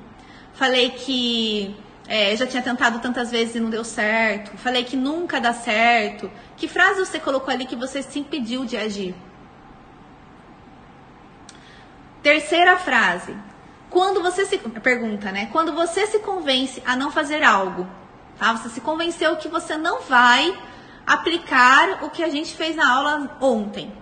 [0.52, 1.74] falei que
[2.06, 6.30] é, já tinha tentado tantas vezes e não deu certo, falei que nunca dá certo.
[6.54, 9.14] Que frase você colocou ali que você se impediu de agir?
[12.22, 13.34] Terceira frase.
[13.88, 15.48] Quando você se pergunta, né?
[15.50, 17.86] Quando você se convence a não fazer algo,
[18.38, 18.52] tá?
[18.54, 20.54] Você se convenceu que você não vai
[21.06, 23.92] aplicar o que a gente fez na aula ontem.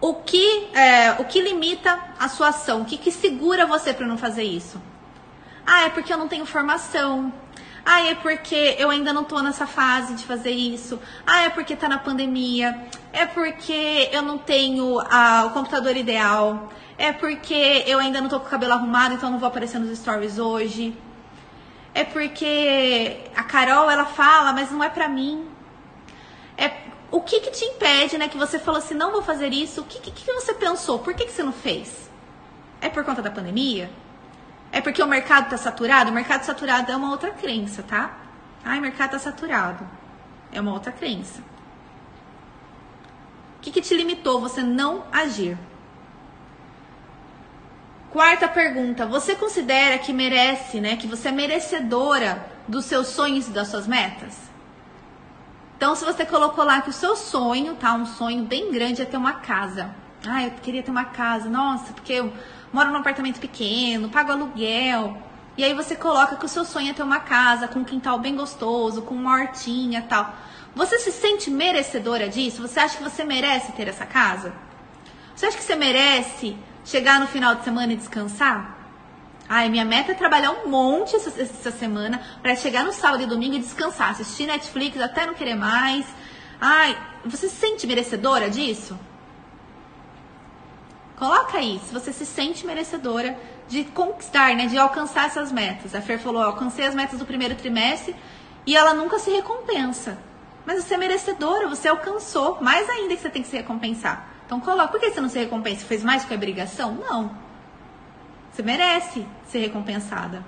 [0.00, 2.82] O que, é, o que limita a sua ação?
[2.82, 4.80] O que, que segura você para não fazer isso?
[5.66, 7.32] Ah, é porque eu não tenho formação.
[7.86, 11.00] Ah, é porque eu ainda não estou nessa fase de fazer isso.
[11.26, 12.86] Ah, é porque está na pandemia.
[13.12, 16.70] É porque eu não tenho ah, o computador ideal.
[16.96, 19.96] É porque eu ainda não estou com o cabelo arrumado, então não vou aparecer nos
[19.98, 20.96] stories hoje.
[21.94, 25.53] É porque a Carol, ela fala, mas não é pra mim.
[26.56, 26.70] É,
[27.10, 28.28] o que, que te impede, né?
[28.28, 29.80] Que você falou assim, não vou fazer isso.
[29.80, 30.98] O que, que, que você pensou?
[30.98, 32.10] Por que, que você não fez?
[32.80, 33.90] É por conta da pandemia?
[34.72, 36.10] É porque o mercado está saturado?
[36.10, 38.18] O mercado saturado é uma outra crença, tá?
[38.64, 39.86] Ai, o mercado está saturado.
[40.52, 41.42] É uma outra crença.
[43.60, 45.56] que, que te limitou você não agir?
[48.10, 50.96] Quarta pergunta: você considera que merece, né?
[50.96, 54.53] Que você é merecedora dos seus sonhos e das suas metas?
[55.84, 57.92] Então, se você colocou lá que o seu sonho, tá?
[57.92, 59.94] Um sonho bem grande é ter uma casa.
[60.26, 61.46] Ah, eu queria ter uma casa.
[61.46, 62.32] Nossa, porque eu
[62.72, 65.14] moro num apartamento pequeno, pago aluguel.
[65.58, 68.18] E aí você coloca que o seu sonho é ter uma casa com um quintal
[68.18, 70.34] bem gostoso, com uma hortinha tal.
[70.74, 72.62] Você se sente merecedora disso?
[72.62, 74.54] Você acha que você merece ter essa casa?
[75.36, 78.83] Você acha que você merece chegar no final de semana e descansar?
[79.48, 83.26] Ai, minha meta é trabalhar um monte essa, essa semana para chegar no sábado e
[83.26, 86.06] domingo e descansar, assistir Netflix até não querer mais.
[86.60, 88.98] Ai, você se sente merecedora disso?
[91.16, 95.94] Coloca aí, se você se sente merecedora de conquistar, né, de alcançar essas metas.
[95.94, 98.16] A Fer falou, alcancei as metas do primeiro trimestre
[98.66, 100.18] e ela nunca se recompensa.
[100.64, 104.26] Mas você é merecedora, você alcançou, mais ainda que você tem que se recompensar.
[104.46, 105.84] Então coloca, por que você não se recompensa?
[105.84, 106.94] Fez mais que a obrigação?
[106.94, 107.43] Não.
[108.54, 110.44] Você merece ser recompensada.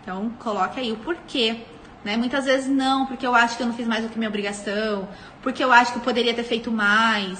[0.00, 1.60] Então coloque aí o porquê.
[2.02, 2.16] Né?
[2.16, 5.06] Muitas vezes não, porque eu acho que eu não fiz mais do que minha obrigação,
[5.42, 7.38] porque eu acho que eu poderia ter feito mais.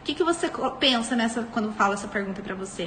[0.00, 2.86] O que, que você pensa nessa quando fala essa pergunta para você?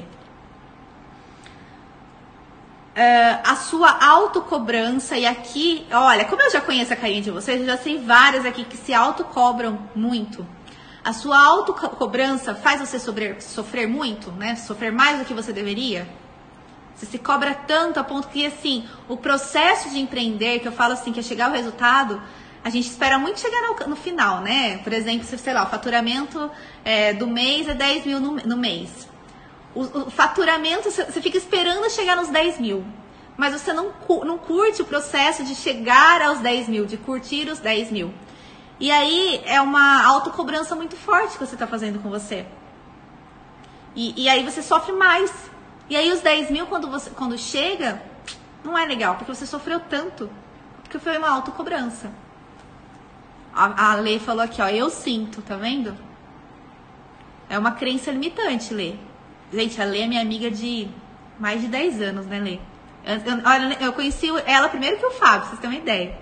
[2.96, 7.62] Uh, a sua autocobrança, e aqui, olha, como eu já conheço a carinha de vocês,
[7.62, 10.46] eu já sei várias aqui que se autocobram muito.
[11.04, 14.56] A sua autocobrança faz você sofrer, sofrer muito, né?
[14.56, 16.08] Sofrer mais do que você deveria.
[16.96, 20.94] Você se cobra tanto a ponto que, assim, o processo de empreender, que eu falo
[20.94, 22.22] assim, que é chegar ao resultado,
[22.64, 24.78] a gente espera muito chegar no, no final, né?
[24.78, 26.50] Por exemplo, se, sei lá, o faturamento
[26.86, 29.10] é, do mês é 10 mil no, no mês.
[29.76, 32.86] O, o faturamento, você fica esperando chegar nos 10 mil.
[33.36, 33.92] Mas você não,
[34.24, 38.14] não curte o processo de chegar aos 10 mil, de curtir os 10 mil.
[38.84, 42.46] E aí é uma autocobrança muito forte que você está fazendo com você.
[43.96, 45.32] E, e, aí você sofre mais.
[45.90, 48.04] E aí os 10 mil, quando, você, quando chega,
[48.62, 50.30] não é legal, porque você sofreu tanto.
[50.82, 52.12] Porque foi uma autocobrança.
[53.56, 55.96] A, a Lê falou aqui, ó, eu sinto, tá vendo?
[57.50, 58.96] É uma crença limitante, Lê.
[59.54, 60.90] Gente, a Lê é minha amiga de
[61.40, 62.60] mais de 10 anos, né, Lê?
[63.06, 66.22] Eu, eu, eu conheci ela primeiro que o Fábio, vocês têm uma ideia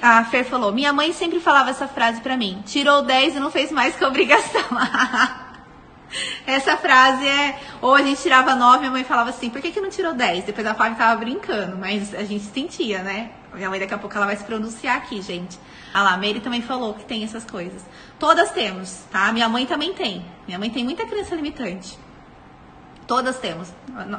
[0.00, 3.50] a Fer falou, minha mãe sempre falava essa frase para mim, tirou 10 e não
[3.50, 4.62] fez mais que obrigação.
[6.46, 9.80] essa frase é, ou a gente tirava 9, minha mãe falava assim, por que, que
[9.80, 10.44] não tirou 10?
[10.44, 13.30] Depois a Fábio tava brincando, mas a gente sentia, né?
[13.54, 15.58] Minha mãe daqui a pouco ela vai se pronunciar aqui, gente.
[15.92, 17.84] Ah lá, a Mary também falou que tem essas coisas.
[18.18, 19.30] Todas temos, tá?
[19.32, 20.24] Minha mãe também tem.
[20.46, 21.98] Minha mãe tem muita crença limitante.
[23.06, 23.72] Todas temos.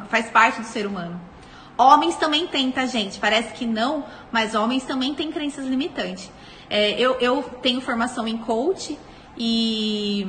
[0.09, 1.19] Faz parte do ser humano.
[1.77, 3.19] Homens também têm, tá, gente?
[3.19, 6.31] Parece que não, mas homens também têm crenças limitantes.
[6.69, 8.97] É, eu, eu tenho formação em coach
[9.35, 10.27] e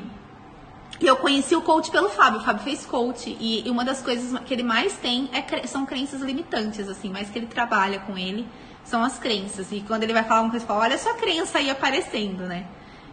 [1.01, 2.41] eu conheci o coach pelo Fábio.
[2.41, 6.23] O Fábio fez coach e, uma das coisas que ele mais tem é, são crenças
[6.23, 8.47] limitantes, assim, mais que ele trabalha com ele
[8.85, 9.73] são as crenças.
[9.73, 12.67] E quando ele vai falar uma coisa, fala, olha sua crença aí aparecendo, né?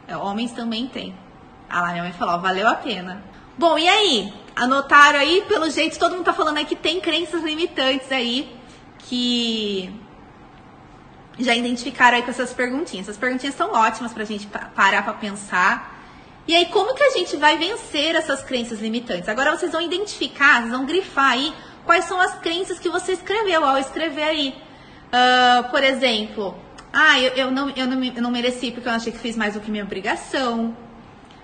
[0.07, 1.15] É, homens também têm.
[1.69, 3.23] Ah lá, minha mãe falou, valeu a pena.
[3.57, 4.33] Bom, e aí?
[4.55, 5.43] Anotaram aí?
[5.47, 8.55] Pelo jeito, todo mundo tá falando aí que tem crenças limitantes aí
[8.99, 9.93] que
[11.39, 13.07] já identificaram aí com essas perguntinhas.
[13.07, 15.99] Essas perguntinhas são ótimas pra gente parar pra pensar.
[16.47, 19.29] E aí, como que a gente vai vencer essas crenças limitantes?
[19.29, 21.53] Agora vocês vão identificar, vocês vão grifar aí
[21.85, 24.55] quais são as crenças que você escreveu ao escrever aí.
[25.07, 26.55] Uh, por exemplo,
[26.91, 29.53] ah, eu, eu, não, eu, não, eu não mereci porque eu achei que fiz mais
[29.53, 30.75] do que minha obrigação.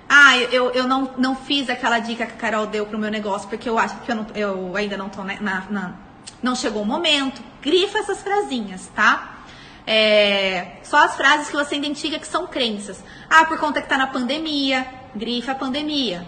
[0.10, 3.50] Ah, eu, eu não, não fiz aquela dica que a Carol deu pro meu negócio
[3.50, 5.93] porque eu acho que eu, não, eu ainda não tô na, na,
[6.41, 7.41] Não chegou o momento.
[7.62, 9.38] Grifa essas frasinhas, tá?
[9.86, 13.04] É, só as frases que você identifica que são crenças.
[13.30, 16.26] Ah, por conta que tá na pandemia, grifa a pandemia,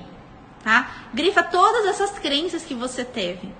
[0.63, 0.89] tá?
[1.13, 3.53] Grifa todas essas crenças que você teve.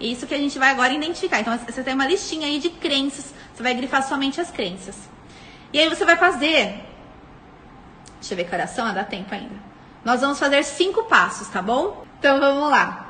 [0.00, 1.40] Isso que a gente vai agora identificar.
[1.40, 4.96] Então, você tem uma listinha aí de crenças, você vai grifar somente as crenças.
[5.72, 6.87] E aí você vai fazer
[8.20, 9.54] Deixa eu ver que oração, ah, dá tempo ainda.
[10.04, 12.04] Nós vamos fazer cinco passos, tá bom?
[12.18, 13.06] Então vamos lá.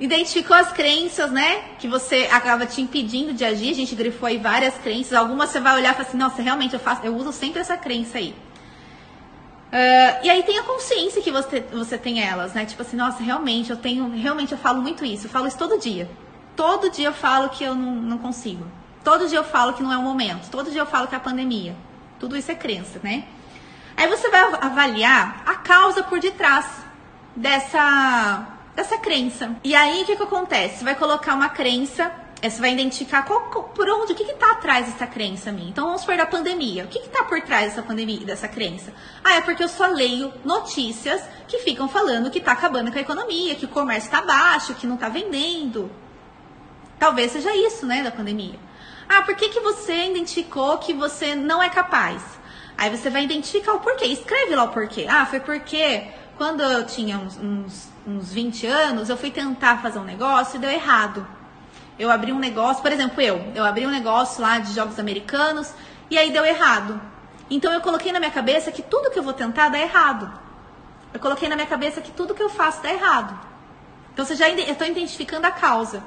[0.00, 1.62] Identificou as crenças, né?
[1.78, 3.70] Que você acaba te impedindo de agir.
[3.70, 5.12] A gente grifou aí várias crenças.
[5.12, 7.76] Algumas você vai olhar e falar assim, nossa, realmente eu faço, eu uso sempre essa
[7.76, 8.34] crença aí.
[9.72, 12.66] Uh, e aí tem a consciência que você, você tem elas, né?
[12.66, 15.78] Tipo assim, nossa, realmente eu tenho, realmente eu falo muito isso, eu falo isso todo
[15.78, 16.10] dia.
[16.54, 18.66] Todo dia eu falo que eu não, não consigo.
[19.02, 20.50] Todo dia eu falo que não é o momento.
[20.50, 21.74] Todo dia eu falo que é a pandemia.
[22.18, 23.24] Tudo isso é crença, né?
[24.02, 26.66] Aí você vai avaliar a causa por detrás
[27.36, 29.54] dessa, dessa crença.
[29.62, 30.78] E aí o que, que acontece?
[30.78, 32.10] Você vai colocar uma crença
[32.42, 35.68] é, você vai identificar qual, por onde, o que está atrás dessa crença minha.
[35.68, 36.82] Então vamos supor da pandemia.
[36.82, 38.92] O que está por trás dessa pandemia, dessa crença?
[39.22, 43.02] Ah, é porque eu só leio notícias que ficam falando que está acabando com a
[43.02, 45.88] economia, que o comércio está baixo, que não está vendendo.
[46.98, 48.58] Talvez seja isso, né, da pandemia.
[49.08, 52.41] Ah, por que, que você identificou que você não é capaz?
[52.82, 54.06] Aí você vai identificar o porquê.
[54.06, 55.06] Escreve lá o porquê.
[55.08, 56.02] Ah, foi porque
[56.36, 60.58] quando eu tinha uns, uns, uns 20 anos, eu fui tentar fazer um negócio e
[60.58, 61.24] deu errado.
[61.96, 65.72] Eu abri um negócio, por exemplo, eu, eu abri um negócio lá de jogos americanos
[66.10, 67.00] e aí deu errado.
[67.48, 70.28] Então eu coloquei na minha cabeça que tudo que eu vou tentar dá errado.
[71.14, 73.38] Eu coloquei na minha cabeça que tudo que eu faço dá errado.
[74.12, 76.02] Então você já estou identificando a causa,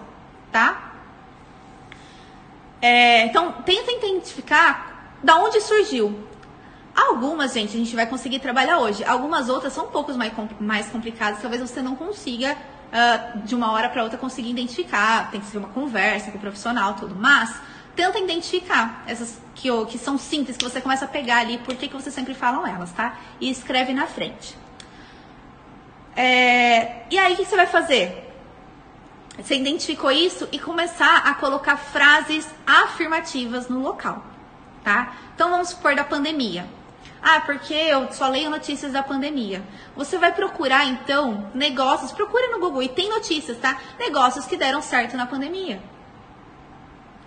[0.52, 0.92] tá?
[2.82, 6.35] É, então tenta identificar da onde surgiu.
[6.96, 9.04] Algumas, gente, a gente vai conseguir trabalhar hoje.
[9.04, 11.42] Algumas outras são um pouco mais, mais complicadas.
[11.42, 15.58] Talvez você não consiga uh, de uma hora para outra conseguir identificar, tem que ser
[15.58, 17.54] uma conversa com o profissional, tudo, mas
[17.96, 21.88] tenta identificar essas que, que são simples, que você começa a pegar ali, por que,
[21.90, 23.18] você sempre falam elas, tá?
[23.40, 24.58] E escreve na frente.
[26.16, 28.22] É, e aí, o que você vai fazer?
[29.38, 34.24] Você identificou isso e começar a colocar frases afirmativas no local,
[34.82, 35.14] tá?
[35.34, 36.66] Então, vamos supor da pandemia.
[37.28, 39.64] Ah, porque eu só leio notícias da pandemia.
[39.96, 43.82] Você vai procurar então negócios, procure no Google e tem notícias, tá?
[43.98, 45.82] Negócios que deram certo na pandemia.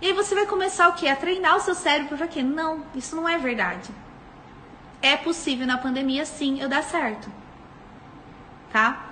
[0.00, 1.08] E aí você vai começar o quê?
[1.08, 2.44] A treinar o seu cérebro para quê?
[2.44, 3.90] Não, isso não é verdade.
[5.02, 7.28] É possível na pandemia sim eu dar certo.
[8.72, 9.04] Tá?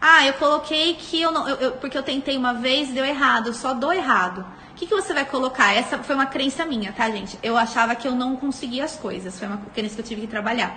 [0.00, 1.48] Ah, eu coloquei que eu não.
[1.48, 4.44] Eu, eu, porque eu tentei uma vez e deu errado, eu só dou errado.
[4.74, 5.72] O que, que você vai colocar?
[5.72, 7.38] Essa foi uma crença minha, tá, gente?
[7.44, 9.38] Eu achava que eu não conseguia as coisas.
[9.38, 10.76] Foi uma crença que eu tive que trabalhar.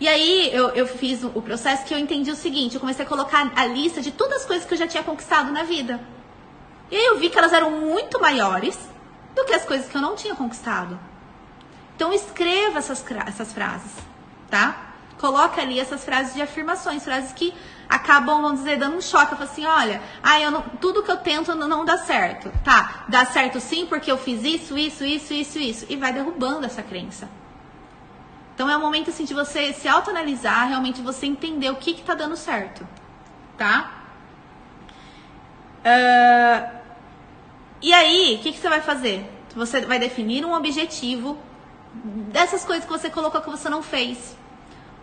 [0.00, 3.08] E aí eu, eu fiz o processo que eu entendi o seguinte: eu comecei a
[3.08, 6.00] colocar a lista de todas as coisas que eu já tinha conquistado na vida.
[6.90, 8.78] E aí eu vi que elas eram muito maiores
[9.34, 10.98] do que as coisas que eu não tinha conquistado.
[11.94, 13.92] Então escreva essas, essas frases,
[14.48, 14.91] tá?
[15.22, 17.54] Coloca ali essas frases de afirmações, frases que
[17.88, 19.30] acabam, vamos dizer, dando um choque.
[19.30, 22.50] Eu falo assim, olha, ah, eu não, tudo que eu tento não, não dá certo.
[22.64, 25.86] Tá, dá certo sim porque eu fiz isso, isso, isso, isso, isso.
[25.88, 27.28] E vai derrubando essa crença.
[28.52, 32.02] Então é o momento assim de você se autoanalisar, realmente você entender o que que
[32.02, 32.84] tá dando certo,
[33.56, 34.02] tá?
[35.84, 36.80] Uh,
[37.80, 39.24] e aí, o que, que você vai fazer?
[39.54, 41.38] Você vai definir um objetivo
[42.32, 44.41] dessas coisas que você colocou que você não fez.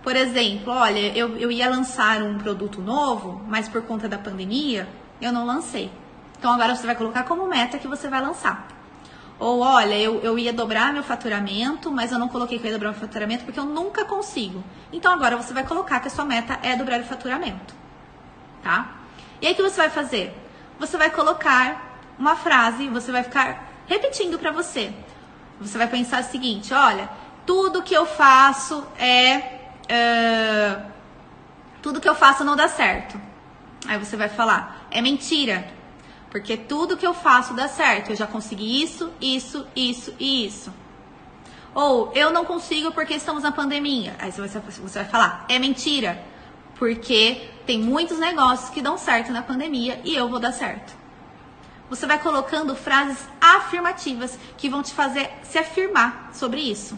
[0.01, 4.87] Por exemplo, olha, eu, eu ia lançar um produto novo, mas por conta da pandemia,
[5.21, 5.91] eu não lancei.
[6.37, 8.67] Então agora você vai colocar como meta que você vai lançar.
[9.37, 12.77] Ou olha, eu, eu ia dobrar meu faturamento, mas eu não coloquei que eu ia
[12.77, 14.63] dobrar meu faturamento porque eu nunca consigo.
[14.91, 17.73] Então agora você vai colocar que a sua meta é dobrar o faturamento.
[18.63, 18.95] Tá?
[19.41, 20.35] E aí o que você vai fazer?
[20.79, 24.93] Você vai colocar uma frase, você vai ficar repetindo para você.
[25.59, 27.09] Você vai pensar o seguinte: olha,
[27.45, 29.58] tudo que eu faço é
[29.89, 30.91] uh,
[31.81, 33.19] tudo que eu faço não dá certo.
[33.87, 35.67] Aí você vai falar, é mentira.
[36.29, 38.11] Porque tudo que eu faço dá certo.
[38.11, 40.71] Eu já consegui isso, isso, isso e isso.
[41.73, 44.15] Ou eu não consigo porque estamos na pandemia.
[44.19, 46.21] Aí você você vai falar, é mentira.
[46.75, 50.97] Porque tem muitos negócios que dão certo na pandemia e eu vou dar certo.
[51.89, 56.97] Você vai colocando frases afirmativas que vão te fazer se afirmar sobre isso,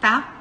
[0.00, 0.39] tá?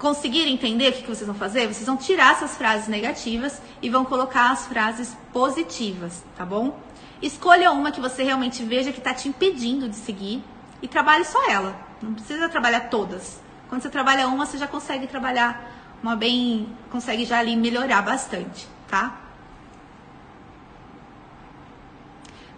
[0.00, 4.02] Conseguir entender o que, vocês vão fazer, vocês vão tirar essas frases negativas e vão
[4.02, 6.80] colocar as frases positivas, tá bom?
[7.20, 10.42] Escolha uma que você realmente veja que está te impedindo de seguir
[10.80, 11.78] e trabalhe só ela.
[12.00, 13.42] Não precisa trabalhar todas.
[13.68, 15.70] Quando você trabalha uma, você já consegue trabalhar
[16.02, 19.20] uma bem, consegue já ali melhorar bastante, tá?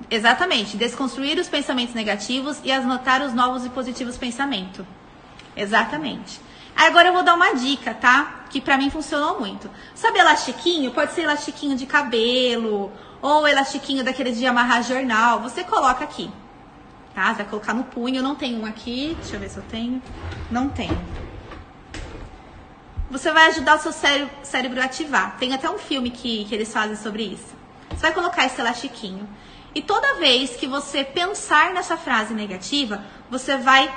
[0.08, 4.86] Exatamente, desconstruir os pensamentos negativos e anotar os novos e positivos pensamentos.
[5.56, 6.51] Exatamente.
[6.76, 8.44] Agora eu vou dar uma dica, tá?
[8.50, 9.70] Que pra mim funcionou muito.
[9.94, 10.90] Sabe elastiquinho?
[10.90, 15.40] Pode ser elastiquinho de cabelo ou elastiquinho daqueles de amarrar jornal.
[15.40, 16.30] Você coloca aqui,
[17.14, 17.28] tá?
[17.28, 18.16] Você vai colocar no punho.
[18.16, 19.16] Eu não tenho um aqui.
[19.20, 20.02] Deixa eu ver se eu tenho.
[20.50, 20.98] Não tenho.
[23.10, 25.36] Você vai ajudar o seu cérebro, cérebro a ativar.
[25.38, 27.54] Tem até um filme que, que eles fazem sobre isso.
[27.90, 29.28] Você vai colocar esse elastiquinho.
[29.74, 33.92] E toda vez que você pensar nessa frase negativa, você vai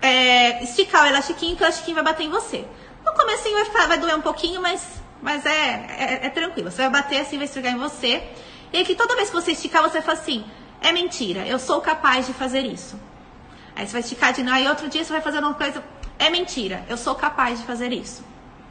[0.00, 2.64] é, esticar o elastiquinho, que o elastiquinho vai bater em você.
[3.04, 4.82] No começo vai, vai doer um pouquinho, mas,
[5.22, 6.70] mas é, é, é, tranquilo.
[6.70, 8.22] Você vai bater assim, vai estragar em você.
[8.72, 10.44] E aqui toda vez que você esticar, você fala assim,
[10.80, 12.98] é mentira, eu sou capaz de fazer isso.
[13.74, 15.82] Aí você vai esticar de novo, aí outro dia você vai fazer uma coisa,
[16.18, 18.24] é mentira, eu sou capaz de fazer isso.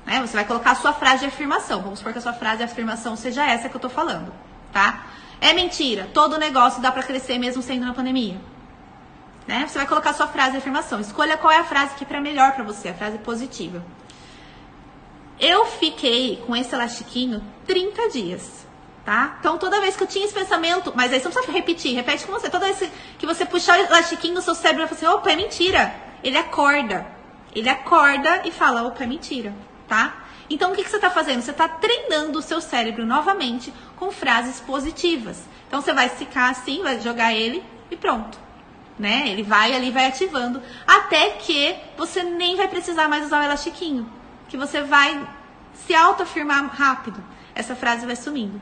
[0.06, 0.22] Né?
[0.22, 1.82] Você vai colocar a sua frase de afirmação.
[1.82, 4.34] Vamos supor que a sua frase de afirmação seja essa que eu tô falando,
[4.72, 5.06] tá?
[5.42, 6.10] É mentira.
[6.14, 8.40] Todo negócio dá para crescer mesmo sendo na pandemia.
[9.48, 9.66] Né?
[9.66, 11.00] Você vai colocar sua frase de afirmação.
[11.00, 13.84] Escolha qual é a frase que é melhor para você, a frase positiva.
[15.40, 18.68] Eu fiquei com esse elastiquinho 30 dias,
[19.06, 19.38] tá?
[19.40, 22.26] Então toda vez que eu tinha esse pensamento, mas aí você não precisa repetir, repete
[22.26, 22.50] com você.
[22.50, 25.36] Toda vez que você puxar o elastiquinho no seu cérebro, vai falar assim, opa, é
[25.36, 25.96] mentira.
[26.24, 27.08] Ele acorda.
[27.56, 29.54] Ele acorda e fala, opa, é mentira,
[29.88, 30.26] tá?
[30.50, 31.42] Então o que, que você está fazendo?
[31.42, 35.40] Você está treinando o seu cérebro novamente com frases positivas.
[35.68, 38.47] Então você vai ficar assim, vai jogar ele e pronto.
[38.98, 39.30] Né?
[39.30, 44.18] Ele vai ali, vai ativando, até que você nem vai precisar mais usar o elastiquinho
[44.48, 45.28] que você vai
[45.74, 47.24] se autoafirmar rápido.
[47.54, 48.62] Essa frase vai sumindo.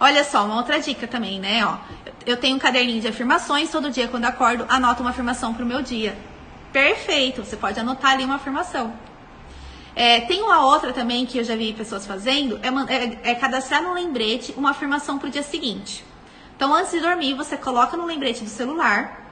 [0.00, 1.64] Olha só, uma outra dica também, né?
[1.64, 1.76] Ó,
[2.24, 5.66] eu tenho um caderninho de afirmações, todo dia quando acordo, anoto uma afirmação para o
[5.66, 6.16] meu dia.
[6.72, 8.92] Perfeito, você pode anotar ali uma afirmação.
[9.96, 13.82] É, tem uma outra também que eu já vi pessoas fazendo, é, é, é cadastrar
[13.82, 16.04] no lembrete uma afirmação para o dia seguinte.
[16.58, 19.24] Então, antes de dormir, você coloca no lembrete do celular,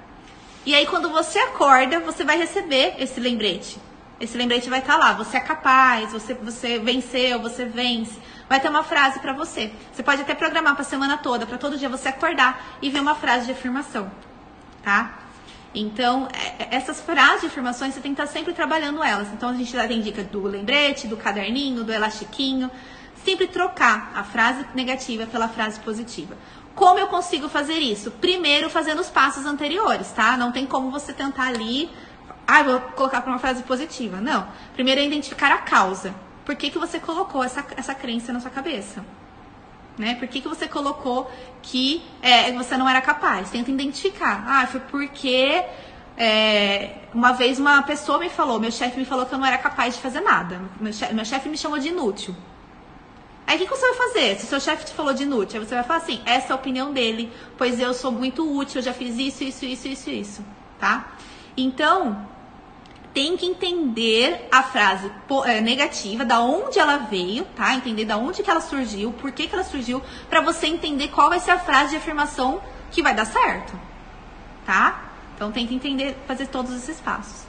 [0.65, 3.81] e aí quando você acorda, você vai receber esse lembrete.
[4.21, 5.13] Esse lembrete vai estar tá lá.
[5.15, 8.17] Você é capaz, você, você venceu, você vence.
[8.49, 9.73] Vai ter uma frase para você.
[9.93, 13.01] Você pode até programar para a semana toda, para todo dia você acordar e ver
[13.01, 14.09] uma frase de afirmação,
[14.85, 15.19] tá?
[15.75, 19.27] Então, é, é, essas frases de afirmações você tem que estar sempre trabalhando elas.
[19.33, 22.71] Então, a gente já tem dica do lembrete, do caderninho, do elastiquinho.
[23.25, 26.37] Sempre trocar a frase negativa pela frase positiva.
[26.77, 28.13] Como eu consigo fazer isso?
[28.13, 30.37] Primeiro, fazendo os passos anteriores, tá?
[30.37, 31.91] Não tem como você tentar ali
[32.47, 34.21] ah, vou colocar para uma frase positiva.
[34.21, 34.47] Não.
[34.75, 36.15] Primeiro é identificar a causa.
[36.45, 39.05] Por que, que você colocou essa, essa crença na sua cabeça?
[39.99, 40.15] Né?
[40.15, 41.29] Por que, que você colocou
[41.61, 43.51] que é, você não era capaz?
[43.51, 44.45] Tenta identificar.
[44.47, 45.65] Ah, foi porque
[46.17, 49.59] é, uma vez uma pessoa me falou, meu chefe me falou que eu não era
[49.59, 50.61] capaz de fazer nada.
[50.81, 52.37] Meu chefe, meu chefe me chamou de inútil.
[53.47, 54.41] Aí o que, que, você vai fazer?
[54.41, 56.57] Se seu chefe te falou de inútil, aí você vai falar assim, essa é a
[56.57, 60.45] opinião dele, pois eu sou muito útil, eu já fiz isso, isso, isso, isso, isso,
[60.81, 61.13] tá?
[61.57, 62.27] Então,
[63.15, 65.11] tem que entender a frase
[65.45, 67.73] é, negativa, da onde ela veio, tá?
[67.73, 71.29] Entender da onde que ela surgiu, por que, que ela surgiu, para você entender qual
[71.29, 73.79] vai ser a frase de afirmação que vai dar certo,
[74.67, 75.05] tá?
[75.37, 77.46] Então tem que entender, fazer todos esses passos.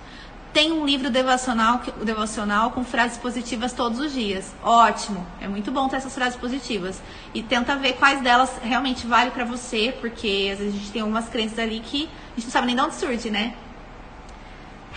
[0.58, 4.56] Tem um livro devocional, devocional com frases positivas todos os dias.
[4.64, 7.00] Ótimo, é muito bom ter essas frases positivas.
[7.32, 11.02] E tenta ver quais delas realmente vale para você, porque às vezes a gente tem
[11.04, 13.54] algumas crenças ali que a gente não sabe nem de onde surge, né?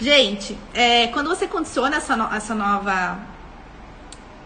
[0.00, 3.20] Gente, é, quando você condiciona essa, no, essa nova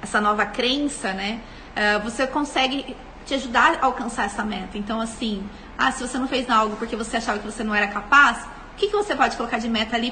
[0.03, 1.41] essa nova crença, né?
[1.77, 4.77] Uh, você consegue te ajudar a alcançar essa meta.
[4.77, 5.49] Então, assim,
[5.79, 8.39] ah, se você não fez algo porque você achava que você não era capaz,
[8.73, 10.11] o que, que você pode colocar de meta ali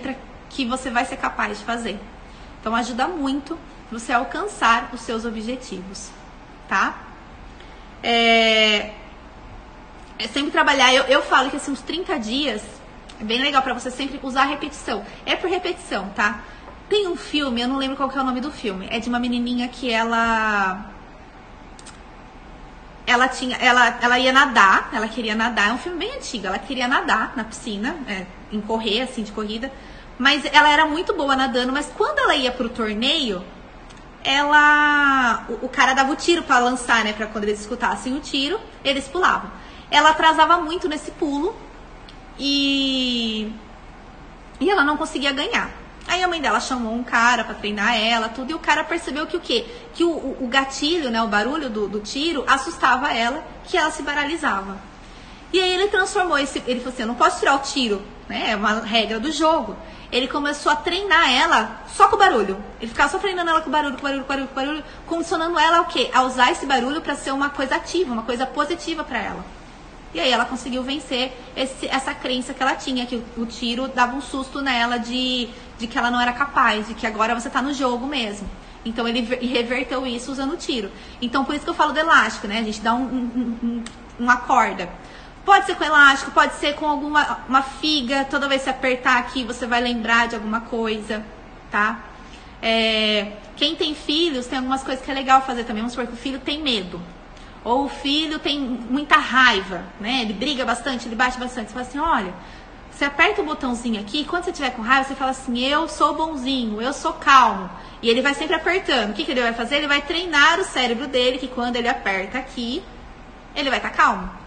[0.52, 1.98] que você vai ser capaz de fazer?
[2.60, 3.58] Então, ajuda muito
[3.90, 6.10] você alcançar os seus objetivos,
[6.68, 6.98] tá?
[8.02, 8.92] É,
[10.18, 10.94] é sempre trabalhar.
[10.94, 12.62] Eu, eu falo que assim, uns 30 dias
[13.20, 15.04] é bem legal para você sempre usar repetição.
[15.26, 16.40] É por repetição, tá?
[16.88, 18.86] Tem um filme, eu não lembro qual é o nome do filme.
[18.90, 20.92] É de uma menininha que ela
[23.06, 26.58] ela tinha, ela, ela ia nadar, ela queria nadar, é um filme bem antigo, ela
[26.58, 29.72] queria nadar na piscina, é, em correr, assim, de corrida,
[30.18, 33.44] mas ela era muito boa nadando, mas quando ela ia pro torneio,
[34.24, 38.20] ela, o, o cara dava o tiro para lançar, né, para quando eles escutassem o
[38.20, 39.50] tiro, eles pulavam.
[39.90, 41.56] Ela atrasava muito nesse pulo,
[42.38, 43.52] e,
[44.60, 45.70] e ela não conseguia ganhar.
[46.06, 49.26] Aí a mãe dela chamou um cara para treinar ela, tudo, e o cara percebeu
[49.26, 49.66] que o quê?
[49.94, 54.02] Que o, o, gatilho, né, o barulho do, do tiro, assustava ela, que ela se
[54.02, 54.76] paralisava.
[55.52, 56.62] E aí ele transformou esse.
[56.66, 58.50] Ele falou assim: eu não posso tirar o tiro, né?
[58.50, 59.76] É uma regra do jogo.
[60.12, 62.62] Ele começou a treinar ela só com barulho.
[62.78, 65.80] Ele ficava só treinando ela com barulho, com barulho, com barulho, com barulho, condicionando ela
[65.80, 66.10] o quê?
[66.12, 69.44] A usar esse barulho para ser uma coisa ativa, uma coisa positiva para ela.
[70.14, 73.88] E aí ela conseguiu vencer esse, essa crença que ela tinha, que o, o, tiro
[73.88, 75.48] dava um susto nela de,
[75.78, 78.48] de que ela não era capaz, de que agora você tá no jogo mesmo.
[78.84, 80.90] Então ele reverteu isso usando o tiro.
[81.22, 82.58] Então por isso que eu falo do elástico, né?
[82.58, 83.84] A gente dá um, um, um,
[84.18, 84.90] uma corda.
[85.44, 88.24] Pode ser com elástico, pode ser com alguma uma figa.
[88.24, 91.24] Toda vez que apertar aqui, você vai lembrar de alguma coisa,
[91.70, 92.00] tá?
[92.60, 95.82] É, quem tem filhos, tem algumas coisas que é legal fazer também.
[95.82, 97.00] Vamos supor que o filho tem medo.
[97.64, 100.22] Ou o filho tem muita raiva, né?
[100.22, 101.68] Ele briga bastante, ele bate bastante.
[101.68, 102.34] Você fala assim, olha,
[102.90, 106.14] você aperta o botãozinho aqui, quando você tiver com raiva, você fala assim, eu sou
[106.14, 107.68] bonzinho, eu sou calmo.
[108.00, 109.10] E ele vai sempre apertando.
[109.10, 109.76] O que, que ele vai fazer?
[109.76, 112.82] Ele vai treinar o cérebro dele, que quando ele aperta aqui,
[113.54, 114.41] ele vai estar tá calmo.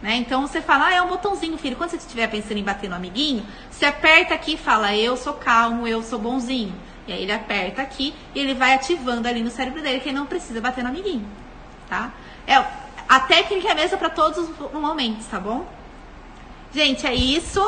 [0.00, 0.16] Né?
[0.16, 1.76] Então você fala, ah, é um botãozinho, filho.
[1.76, 5.34] Quando você estiver pensando em bater no amiguinho, você aperta aqui e fala, eu sou
[5.34, 6.74] calmo, eu sou bonzinho.
[7.06, 10.18] E aí ele aperta aqui e ele vai ativando ali no cérebro dele que ele
[10.18, 11.26] não precisa bater no amiguinho
[11.88, 12.12] tá?
[12.46, 12.54] É,
[13.08, 15.66] A técnica é a mesma para todos os momentos, tá bom?
[16.74, 17.60] Gente, é isso.